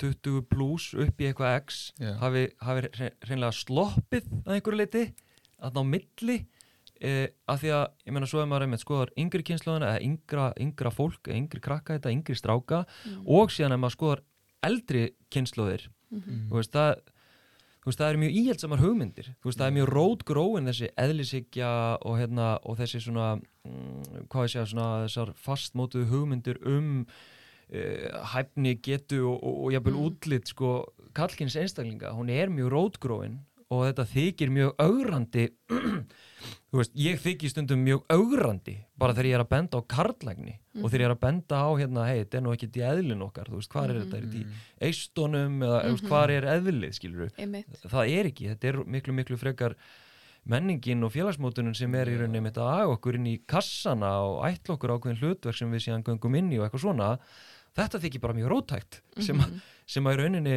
[0.00, 2.12] 20 pluss upp í eitthvað x Já.
[2.20, 2.90] hafi, hafi
[3.24, 5.04] hreinlega sloppið að einhverju leiti
[5.64, 6.38] að ná milli.
[6.96, 7.12] E,
[7.48, 10.92] af því að, ég meina, svo er maður einmitt skoðar yngri kynnslóðina, eða yngra, yngra
[10.92, 12.84] fólk yngri krakka þetta, yngri stráka.
[13.24, 14.22] Og síðan ef maður skoðar
[14.70, 16.48] eldri kynnslóðir Mhm.
[16.50, 16.92] þú veist, það
[17.82, 21.70] þú veist, það eru mjög íhjaldsamar hugmyndir þú veist, það er mjög rótgróin þessi eðlisíkja
[22.06, 28.22] og hérna, og þessi svona mm, hvað ég segja, svona þessar fastmótuðu hugmyndir um uh,
[28.34, 30.04] hæfni, getu og, og, og jafnvel Mm.
[30.06, 33.38] útlit, sko kallkins einstaklinga, hún er mjög rótgróin
[33.70, 35.48] og þetta þykir mjög augrandi
[36.76, 40.88] veist, ég þykir stundum mjög augrandi bara þegar ég er að benda á karlægni og
[40.90, 43.50] þegar ég er að benda á hérna, hei, þetta er nú ekki í eðlin okkar,
[43.50, 46.08] þú veist, hvað er þetta, er þetta í eistónum eða mm -hmm.
[46.10, 47.80] hvað er eðlið, skilur einmitt.
[47.86, 49.76] Það er ekki, þetta er miklu miklu frekar
[50.46, 54.76] menningin og félagsmótunum sem er í rauninni þetta að okkur inn í kassana og ætla
[54.76, 57.18] okkur ákveðin hlutverk sem við síðan göngum inn í og eitthvað svona.
[57.76, 60.56] Þetta þykir bara mjög rótækt sem, að, sem að í rauninni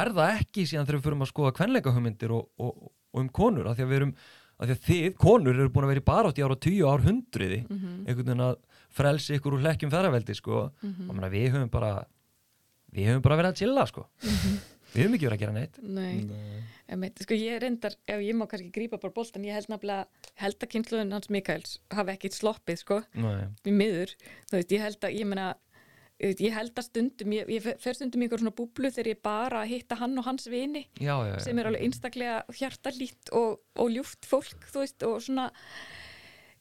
[0.00, 3.30] er það ekki síðan þegar við fyrum að skoða kvenleika hugmyndir og, og, og um
[3.34, 4.14] konur af því að við erum,
[4.60, 7.00] af því að þið, konur eru búin að vera í barátt í ára tíu ár
[7.06, 7.92] hundruði Mhm.
[8.06, 8.56] einhvern veginn að
[8.90, 12.04] frelsi ykkur úr hlekkjum ferraveldi sko, og menna, við höfum bara
[12.92, 14.06] við höfum bara verið að chilla sko.
[14.90, 15.76] Við höfum ekki verið að gera neitt.
[15.82, 16.26] Nei,
[16.90, 20.06] einmitt, sko ég reyndar ef ég má kannski grípa bara boltan, ég held nafnilega
[20.42, 23.46] held að kynsluðin hans Mikaels hafi ekkit sloppið sko, Nei.
[23.64, 24.16] í miður.
[24.50, 25.54] Þú veist, ég held að, ég veist,
[26.20, 29.64] ég held að stundum, ég, ég fer stundum í einhver svona búblu þegar ég bara
[29.68, 31.40] hitta hann og hans vini já, já, já.
[31.46, 35.48] sem er alveg einstaklega hjartalít og, og ljúft fólk, þú veist, og svona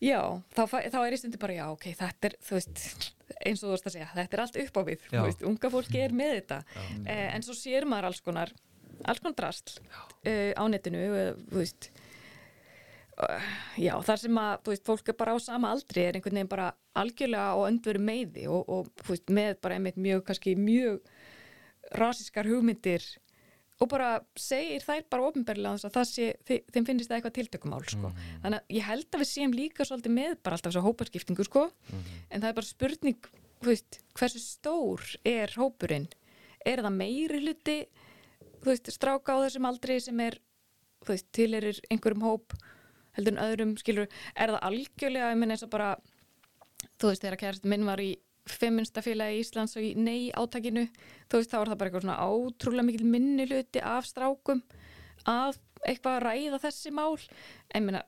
[0.03, 0.21] já,
[0.55, 2.85] þá, þá er ég stundum bara, já, ok, þetta er, þú veist
[3.45, 6.01] eins og þú veist að segja, þetta er allt upp á við veist, unga fólki
[6.01, 6.59] er með þetta.
[7.05, 8.53] Eh, en svo sér maður alls konar
[9.07, 11.89] alls konar drasl uh, á netinu, uh, þú veist
[13.79, 16.51] já, þar sem að þú veist, fólk er bara á sama aldri er einhvern veginn
[16.51, 21.01] bara algjörlega á öndveru meiði og, og þú veist, með bara einmitt mjög, kannski mjög
[21.99, 23.03] rasískar hugmyndir
[23.79, 24.09] og bara
[24.39, 28.11] segir þær bara að það sé, þeim finnist það eitthvað tiltökumál sko.
[28.43, 31.45] þannig að ég held að við séum líka svolítið með bara alltaf þess að hóparskiptingu
[31.47, 31.69] sko.
[32.29, 36.09] en það er bara spurning þú veist, hversu stór er hópurinn
[36.67, 37.79] er það meiri hluti
[38.59, 40.39] þú veist, stráka á þessum aldri sem er,
[41.05, 42.55] þú veist, tilerir einhverjum hóp
[43.17, 45.93] heldur en öðrum, skilur er það algjörlega, ég minn eins og bara
[46.99, 48.11] þú veist, þegar kærasti minn var í
[48.49, 50.87] feministafélagi Íslands og í nei átakinu
[51.29, 54.63] þú veist, þá var það bara eitthvað svona ótrúlega mikil minni hluti af strákum
[55.29, 57.15] að eitthvað að ræða þessi mál.
[57.75, 58.01] En minna,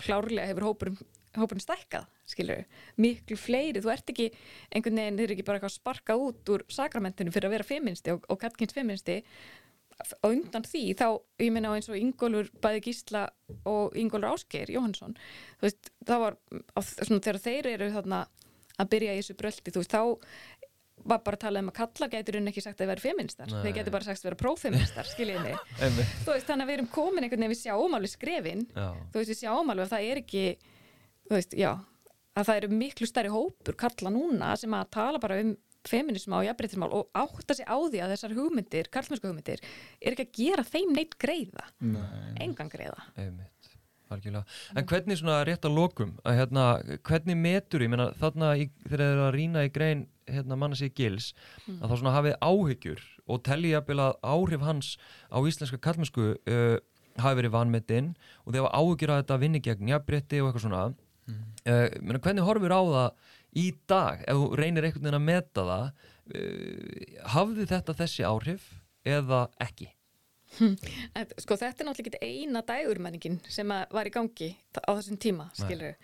[0.00, 1.00] klárlega hefur hópurinn
[1.36, 2.62] hópurinn stækkað, skilur
[3.00, 4.30] miklu fleiri, þú ert ekki
[4.70, 8.14] einhvern veginn, þeir eru ekki bara eitthvað sparkað út úr sakramentinu fyrir að vera feministi
[8.14, 9.18] og, og kattkins feministi
[10.22, 11.06] og undan því þá,
[11.40, 13.22] ég meina eins og Ingólfur bæði Gísla
[13.68, 15.16] og Ingólfur Ásgeir Jóhannsson,
[15.60, 16.36] þú veist, það var
[16.76, 18.20] á, svona, þegar þeir eru þarna
[18.76, 20.02] að byrja í þessu bröldi, þú veist, þá
[21.06, 23.58] var bara að tala um að kalla gætur hún ekki sagt að vera feministar, Nei.
[23.64, 25.10] þeir getur bara sagt að vera prófeministar,
[25.84, 26.14] Einmitt.
[26.24, 28.88] þú veist, þannig að við erum komin einhvern veginn við sjáum alveg skrefin, Já.
[29.12, 30.46] þú veist, við sjáum alveg að það er ekki,
[31.28, 31.70] þú veist, já
[32.36, 35.54] að það eru miklu stærri hópur kalla núna sem að tala bara um
[35.90, 39.62] feminisma og jafnbreytismál og átta sig á því að þessar hugmyndir, karlmennsku hugmyndir
[40.00, 41.68] er ekki að gera þeim neitt greiða?
[42.42, 43.06] Engan greiða.
[43.16, 43.70] Einmitt,
[44.10, 44.44] algjörlega.
[44.76, 46.66] En hvernig svona rétt að lokum, að hérna,
[47.06, 50.78] hvernig metur, ég meina þarna í, þegar þið eru að rýna í grein hérna manna
[50.78, 51.32] sig gils,
[51.68, 54.92] að þá svona hafið áhyggjur og telli jafnvel að áhrif hans
[55.30, 56.76] á íslenska kallmennsku uh,
[57.22, 58.12] hafi verið vanmetinn
[58.44, 60.82] og þegar áhyggjur að þetta vinni gegn jafnbretti og eitthvað svona,
[61.30, 63.08] uh, meina, hvernig horfir á það
[63.56, 65.86] í dag, ef þú reynir einhvern veginn að meta það,
[66.36, 68.72] uh, hafði þetta þessi áhrif
[69.06, 69.92] eða ekki?
[70.62, 74.48] En, sko þetta er náttúrulega ekki eina dægurmenningin sem var í gangi
[74.78, 75.96] á þessum tíma, skilur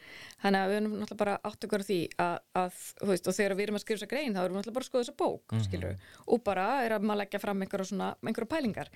[0.43, 3.37] þannig að við erum náttúrulega bara átt okkur á því að, að þú veist, og
[3.39, 5.17] þegar við erum að skrifa þessa grein þá erum við náttúrulega bara að skoða þessa
[5.23, 8.93] bók, skilur og bara er að maður leggja fram einhverja svona einhverja pælingar.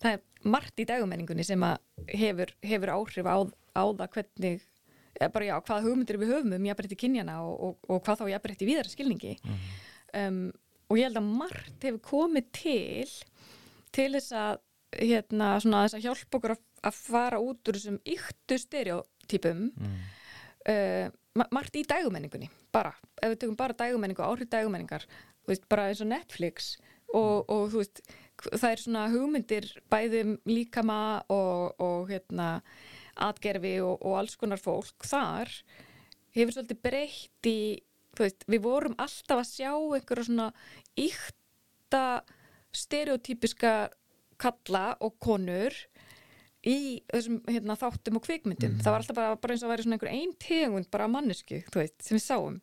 [0.00, 1.76] Það er margt í dægurmenningunni sem að
[2.16, 3.36] hefur, hefur áhrif á,
[3.76, 4.66] á það hvernig
[5.34, 8.68] bara já, hvaða hugmyndir við höfum um jafnbreytti kynjana og, og, og hvað þá jafnbreytti
[8.68, 9.36] víðara skilningi.
[10.16, 10.42] Um,
[10.90, 13.10] og ég held að margt hefur komið til
[13.94, 14.60] til þess að
[15.00, 19.66] hérna, svona, þess að hjálpa okkur að, að fara út úr þessum yktu stereotypum.
[20.68, 22.92] Uh, ma margt í dægumenningunni bara,
[23.22, 25.06] ef við tökum bara dægumenningu áhrif dægumenningar,
[25.48, 26.74] veist, bara eins og Netflix
[27.14, 28.02] og, og þú veist
[28.48, 31.00] það er svona hugmyndir bæðum líkama
[31.32, 32.48] og, og hérna
[33.22, 35.52] atgerfi og, og alls konar fólk þar
[36.36, 37.60] hefur svolítið breytt í,
[38.18, 40.50] veist, við vorum alltaf að sjá einhverja svona
[40.98, 42.04] ykta
[42.76, 43.74] stereotypiska
[44.40, 45.74] kalla og konur
[46.66, 48.76] í þessum hérna, þáttum og kvikmyndum.
[48.82, 51.96] Það var alltaf bara, bara eins og að svona einhver ein tegund bara mannesku, veist,
[52.04, 52.60] sem við sáum.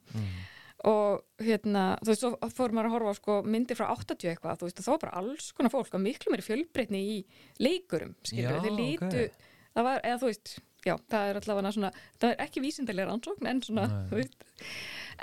[0.88, 4.60] Og hérna þú veist, svo fór maður að horfa á sko, myndir frá 80 eitthvað,
[4.62, 7.18] þú veist, þá var bara alls konar fólk og miklu meiri fjölbreytni í
[7.66, 9.47] leikurum skilur, Já, þeir lítu ok.
[9.78, 10.53] Það var, eða þú veist,
[10.88, 14.05] já, það er allavega svona, það er ekki vísindarlega rannsókn en svona, Nei.
[14.09, 14.47] þú veist.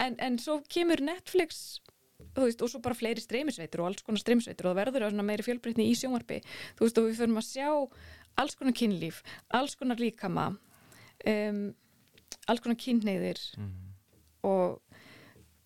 [0.05, 1.63] En, en svo kemur Netflix
[2.35, 5.27] þú veist, og svo bara fleiri streymisveitur og alls konar streymisveitur og það verður svona
[5.27, 6.41] meiri fjölbreytni í sjónvarpi,
[6.79, 7.69] þú veist, og við förum að sjá
[8.43, 9.21] alls konar kynlíf,
[9.55, 10.49] alls konar líkama
[11.31, 11.61] um,
[12.51, 13.39] alls konar kynneigðir
[14.45, 14.81] og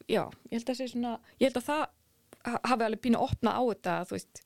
[0.09, 1.85] já, ég held að sé svona ég held að það
[2.49, 4.43] ha- hafi alveg pínu opnað á þetta, þú veist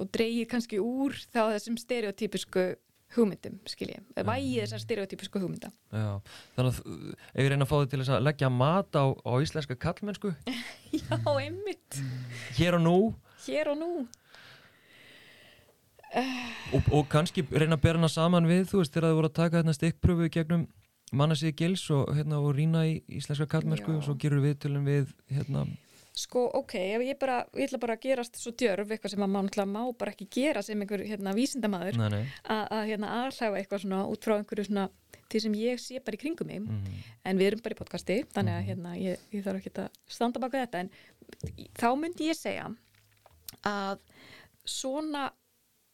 [0.00, 2.66] og dreigir kannski úr þá þessum stereotypisku
[3.12, 5.68] hugmyndum, skilji, vægi þessar stereotypisku hugmynda.
[5.92, 6.20] Já,
[6.56, 9.32] þannig að ef ég reyna að fá þig til þess að leggja mat á, á
[9.44, 10.32] íslenska kallmennsku
[10.96, 12.00] Já, einmitt,
[12.56, 12.98] hér og nú?
[13.44, 13.90] Hér og nú.
[16.12, 19.38] Og, og kannski reyna að bera hana saman við þú veist þegar þið voru að
[19.38, 20.66] taka hérna stikkpröfu gegnum
[21.16, 25.12] mannasíði gils og, hérna, og rýna í íslenska kallmennsku og svo gerur við til við
[25.32, 25.66] hérna,
[26.12, 29.30] Sko, ok, ef ég bara, ég ætla bara að gerast svo djörf, eitthvað sem að
[29.32, 31.32] maður má bara ekki gera sem einhver hérna
[32.12, 34.88] nei, að hérna aðhlæfa eitthvað svona út frá einhverju svona
[35.32, 36.60] því sem ég sé bara í kringum mig.
[36.60, 36.98] Mm,
[37.30, 40.42] en við erum bara í podcasti þannig að hérna, ég, ég þarf ekki að standa
[40.42, 40.84] baka þetta.
[40.84, 42.68] En þá myndi ég segja
[43.64, 44.04] að
[44.68, 45.30] svona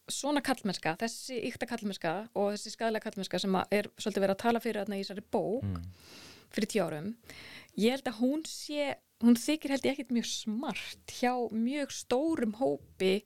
[0.08, 4.62] svona kallmennska, þessi ykta kallmennska og þessi skadalega kallmennska sem er svolítið verið að tala
[4.64, 5.82] fyrir þarna í þessari bók mm,
[6.54, 7.10] fyrir tíu árum
[7.78, 8.94] ég held að hún sé,
[9.24, 13.22] hún þykir held ég ekkert mjög smart hjá mjög stórum hópi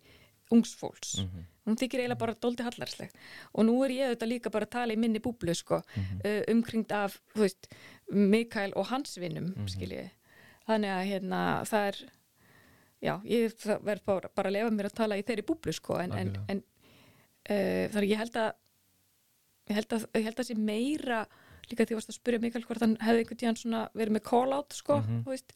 [0.52, 1.44] ungsfólks Mhm.
[1.66, 3.10] hún þykir eiginlega bara dóldi hallarsleg
[3.54, 5.82] og nú er ég auðvitað líka bara að tala í minni búblu sko,
[6.24, 7.68] uh, umkringt af þú veist,
[8.10, 10.10] Mikael og hans vinnum mm skiljiði,
[10.68, 12.00] þannig að hérna það er
[13.02, 16.12] já, ég verð bara, bara að lefa mér að tala í þeirri búblu sko, en,
[16.12, 16.62] en, en
[17.50, 18.52] uh, þar ég held að
[19.70, 21.22] ég held að, ég held að sé meira
[21.70, 24.22] líka því að varst að spyrja Mikael hvort hann hefði einhvern tíðan svona verið með
[24.30, 25.22] call out sko, Mhm.
[25.24, 25.52] þú veist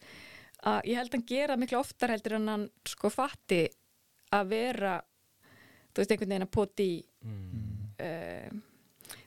[0.66, 3.68] að ég held að hann gera miklu oftar heldur en hann sko fatti
[4.32, 5.02] að vera
[5.94, 6.88] þú veist einhvern veginn að poti
[7.24, 8.50] mm, uh,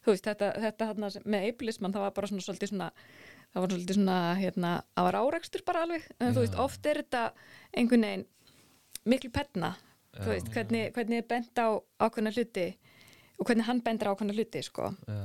[0.04, 2.92] þú veist þetta, þetta sem- með ableisman það var bara svona svolítið svona
[3.54, 6.42] það var svolítið svona hérna að var árekstur bara alveg en þú Já.
[6.48, 7.24] veist oft er þetta
[7.78, 8.26] einhvern veginn
[9.06, 9.76] miklu penna
[10.14, 10.24] Já.
[10.24, 11.68] þú veist hvernig, hvernig er bent á
[12.00, 12.68] ákveðna hluti
[13.40, 15.24] og hvernig hann bendur á ákveðna hluti sko já,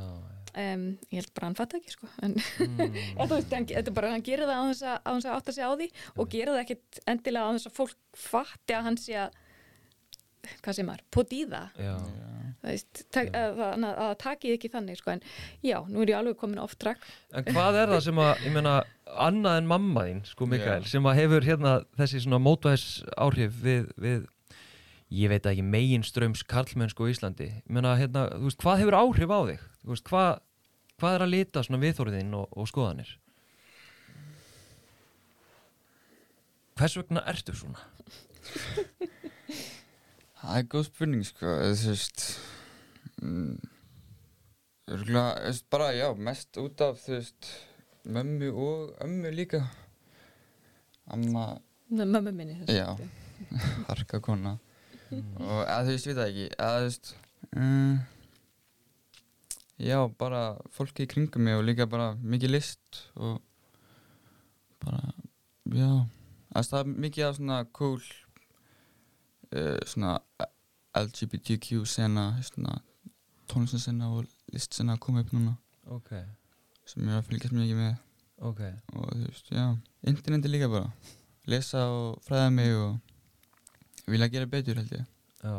[0.61, 3.93] um, ég held bara hann fatta ekki sko en, mm, en þú veist, hann, þetta
[3.93, 6.53] er bara, hann gerir það á þess að, að átta sig á því og gerir
[6.55, 7.97] það ekkit endilega á þess að fólk
[8.27, 9.41] fatti að hann sé að
[10.65, 11.79] hvað sem er, pot í það.
[13.13, 15.23] Tak, að, að, að, að takið ekki þannig sko, en
[15.65, 17.05] já, nú er ég alveg komin off track.
[17.37, 18.75] En hvað er það sem að, ég meina,
[19.25, 20.91] annað en mamma þín, sko Mikael, Já.
[20.95, 22.87] sem að hefur hérna þessi svona mótvæðis
[23.21, 24.25] áhrif við, við,
[25.13, 27.51] ég veit ekki, megin ströms karlmennsku á Íslandi.
[27.61, 29.67] Ég meina, hérna, veist, hvað hefur áhrif á þig?
[29.91, 30.31] Veist, hvað,
[31.01, 33.13] hvað er að lita svona viðþóriðinn og, og skoðanir?
[36.75, 37.85] Hvers vegna ertu svona?
[40.45, 42.25] Það er góð spurning sko, þú veist
[43.23, 43.55] mm,
[44.91, 47.49] þú veist, bara já, mest út af, þú veist,
[48.05, 49.63] mömmu og ömmu líka
[51.15, 52.93] Amma, mömmu minni já,
[53.89, 54.59] harka kona
[55.41, 57.15] og eða þú veist, við það ekki, eða þú veist
[57.55, 57.95] mm,
[59.85, 63.41] Já, bara fólki í kringum mig og líka bara mikið list og
[64.85, 65.11] bara,
[65.67, 65.91] já,
[66.55, 67.99] það er mikið af svona cool
[69.51, 70.21] uh, svona
[70.95, 72.79] LGBTQ sena, svona
[73.51, 75.57] tónlistarsena og listsena að koma upp núna.
[75.91, 76.13] Ok,
[76.87, 77.97] sem ég er að fylgjast mikið með.
[78.45, 78.61] Ok.
[78.95, 79.67] og þú veist, já,
[80.07, 80.93] interneti líka bara.
[81.51, 82.95] Lesa og fræða mig og
[84.11, 85.07] vilja gera betur held ég.
[85.45, 85.57] Já,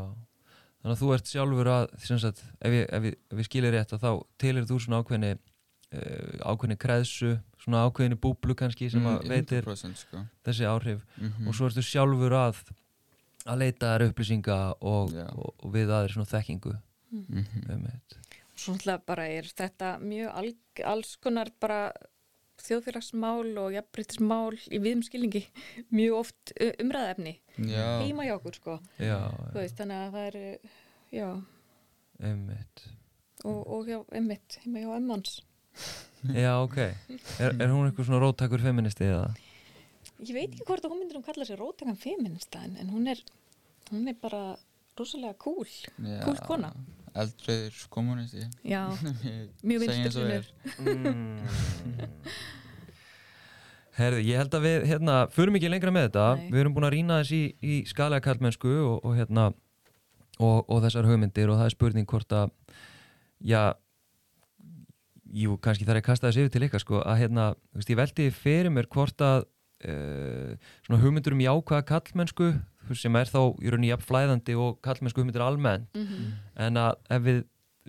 [0.81, 3.75] þannig að þú ert sjálfur að, sem sagt, ef ég, ef ég, ef ég skilir
[3.75, 9.05] rétt að þá tilir þú svona ákveðni, uh, ákveðni kreðsu, svona ákveðni búblu kannski sem
[9.05, 10.25] að Mm, veitir 100% sko.
[10.45, 11.05] þessi áhrif.
[11.17, 12.63] Mm og svo ertu sjálfur að
[13.45, 16.73] að leita þær upplýsinga og, og, og við aðeir svona þekkingu.
[17.13, 17.69] -hmm.
[17.75, 18.17] um eitt.
[18.55, 20.51] Svo náttúrulega bara er þetta mjög al,
[20.85, 21.91] alls konar bara
[22.63, 25.43] þjóðfélagsmál og jafnbryttismál í viðum skilningi
[25.95, 27.35] mjög oft uh, umræðefni
[27.69, 29.17] Já, heima hjá okkur sko Já,
[29.55, 30.37] veist, þannig að það er
[31.15, 31.27] já,
[32.31, 32.85] um eitt.
[33.43, 35.41] og, og hjá emmitt heima hjá emmans
[36.25, 36.77] Já, ok.
[37.37, 39.27] Er, er hún eitthvað svona róttakur feministi eða?
[40.23, 43.09] ég veit ekki hvort að hún myndir hún kalla sér rótakan feminista en, en hún
[43.11, 43.19] er
[43.91, 44.55] hún er bara
[44.97, 46.71] rosalega cool já cool kona.
[47.15, 48.81] Eldreiður kommunisti já,
[49.67, 50.49] Mjög er.
[50.83, 51.37] Mm.
[53.95, 56.49] Herði, ég held að við hérna, förum ekki lengra með þetta Nei.
[56.51, 59.47] við erum búin að rýna þess í, í skalega kallmennsku og, og hérna
[60.43, 62.51] og, og þessar hugmyndir og það er spurning hvort að
[63.39, 63.61] já
[65.35, 67.91] jú, kannski þarf ég að kasta þessi yfir til ykkar sko, að hérna, þú veist,
[67.91, 69.47] ég veldi fyrir mér hvort að
[69.87, 72.51] uh, svona hugmyndur um jákvæða kallmennsku
[72.93, 75.89] sem er þá í rauninni jafn flæðandi og kallmennsku hugmyndir almennt.
[75.97, 77.43] Mm en að ef við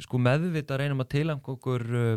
[0.04, 2.16] sko meðvita reynum að tilanga okkur uh,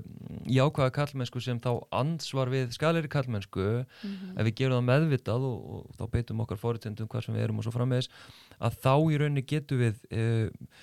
[0.52, 5.94] jákvæða kallmennsku sem þá ansvar við skaleri kallmennsku ef við gerum það meðvitað og, og
[6.00, 8.12] þá beitum okkar fóritendum hvað sem við erum og svo frammeðis
[8.60, 10.74] að þá í rauninni getum við uh,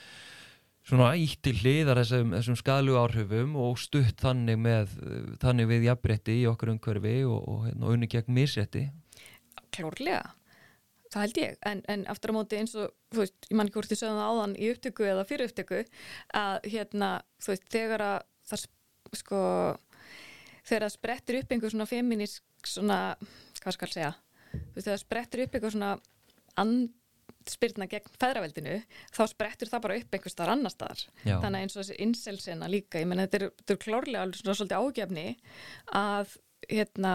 [0.87, 4.97] svona ítt til hliðar þessum, þessum skadlu áhrifum og stutt þannig með
[5.43, 8.87] þannig við jafnrétti í okkur umhverfi og, og, hérna, og unni gegn misrétti.
[9.75, 10.23] Klárlega
[11.13, 13.79] það held ég, en, en aftur á móti eins og þú veist, ég man ekki
[13.79, 15.83] hvort ég sögðum það áðan í upptöku eða fyrir upptöku
[16.41, 17.11] að hérna,
[17.43, 18.19] þú veist, þegar að
[18.51, 18.67] það
[19.17, 19.41] sko
[20.67, 23.01] þegar það sprettur upp einhver svona feministk svona,
[23.63, 24.13] hvað skal segja
[24.53, 25.91] þú veist, þegar það sprettur upp einhver svona
[26.63, 28.77] andspyrna gegn feðraveldinu
[29.15, 31.37] þá sprettur það bara upp einhver staðar annar staðar Já.
[31.45, 34.83] þannig eins og þessi inselsena líka ég menn þetta þetta er klárlega alveg svona svolítið
[34.83, 35.27] ágefni
[36.03, 36.37] að
[36.67, 37.15] hérna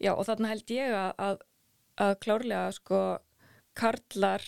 [0.00, 1.42] já og þarna held ég að,
[2.00, 3.02] að, klárlega sko
[3.78, 4.44] karlar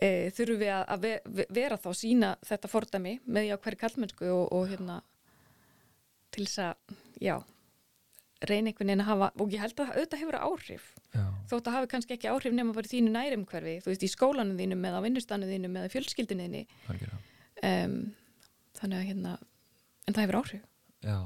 [0.00, 4.30] e, þurfum við að, ve, ve, vera þá sína þetta fordæmi með já hverju kallmennsku
[4.30, 5.00] og, og hérna
[6.34, 7.36] til þess að já
[8.44, 11.24] reyna einhvern veginn að hafa og ég held að auðvitað hefur áhrif Já.
[11.50, 14.84] þótt að hafi kannski ekki áhrif nema bara þínu nærumhverfi þú veist í skólanum þínum
[14.88, 16.48] eða á vinnustanum þínum eða fjölskyldinu
[16.90, 17.20] algjörlega.
[17.70, 17.96] um,
[18.80, 19.34] þannig að hérna
[20.04, 20.66] en það hefur áhrif
[21.04, 21.18] Já,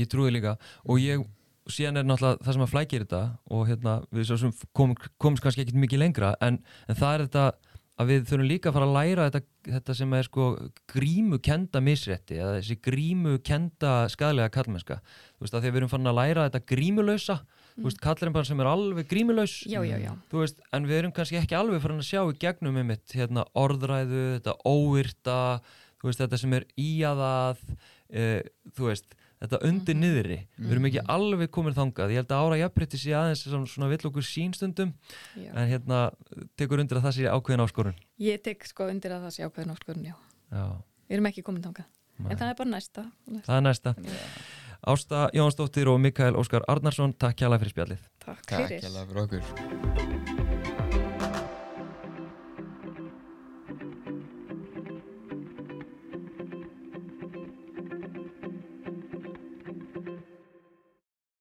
[0.00, 1.24] ég trúi líka og ég,
[1.72, 3.22] síðan er náttúrulega það sem að flækir þetta
[3.54, 7.24] og hérna við svo sem kom, komumst kannski ekkit mikið lengra en, en það er
[7.26, 7.46] þetta
[7.98, 10.48] að við þurfum líka að fara að læra þetta, þetta sem er sko
[10.92, 15.80] grímu kenda misrétti eða þessi grímu kenda skadlega kallmennska þú veist að því að við
[15.82, 17.40] erum farin að læra þetta grímulausa
[17.78, 19.54] þú veist kallarinn bara sem er alveg grímulaus.
[19.70, 22.38] Já, já, já, þú veist, en við erum kannski ekki alveg farin að sjá í
[22.42, 25.38] gegnum einmitt hérna, orðræðu, þetta óvirta
[26.00, 27.62] þú veist, þetta sem er í að að
[28.10, 28.26] e,
[28.74, 32.60] þú veist, þetta undir niðri, við erum ekki alveg komin þangað, ég held að ára
[32.62, 34.94] jafnrétti sé aðeins svona, svona vill okkur sínstundum
[35.38, 35.50] já.
[35.52, 36.00] en hérna,
[36.58, 38.00] tekur undir að það sé ákveðin áskorun?
[38.22, 40.16] Ég tek sko undir að það sé ákveðin áskorun já,
[40.48, 40.64] Já,
[41.06, 41.92] við erum ekki komin þangað.
[42.18, 42.32] Nei.
[42.32, 43.46] en það er bara næsta, næsta.
[43.46, 43.94] það er næsta.
[44.88, 48.04] Ásta Jónsdóttir og Mikael Óskar Arnarsson, takk hjá fyrir spjallið.
[48.22, 50.47] Takk Takk fyrir fyrir okkur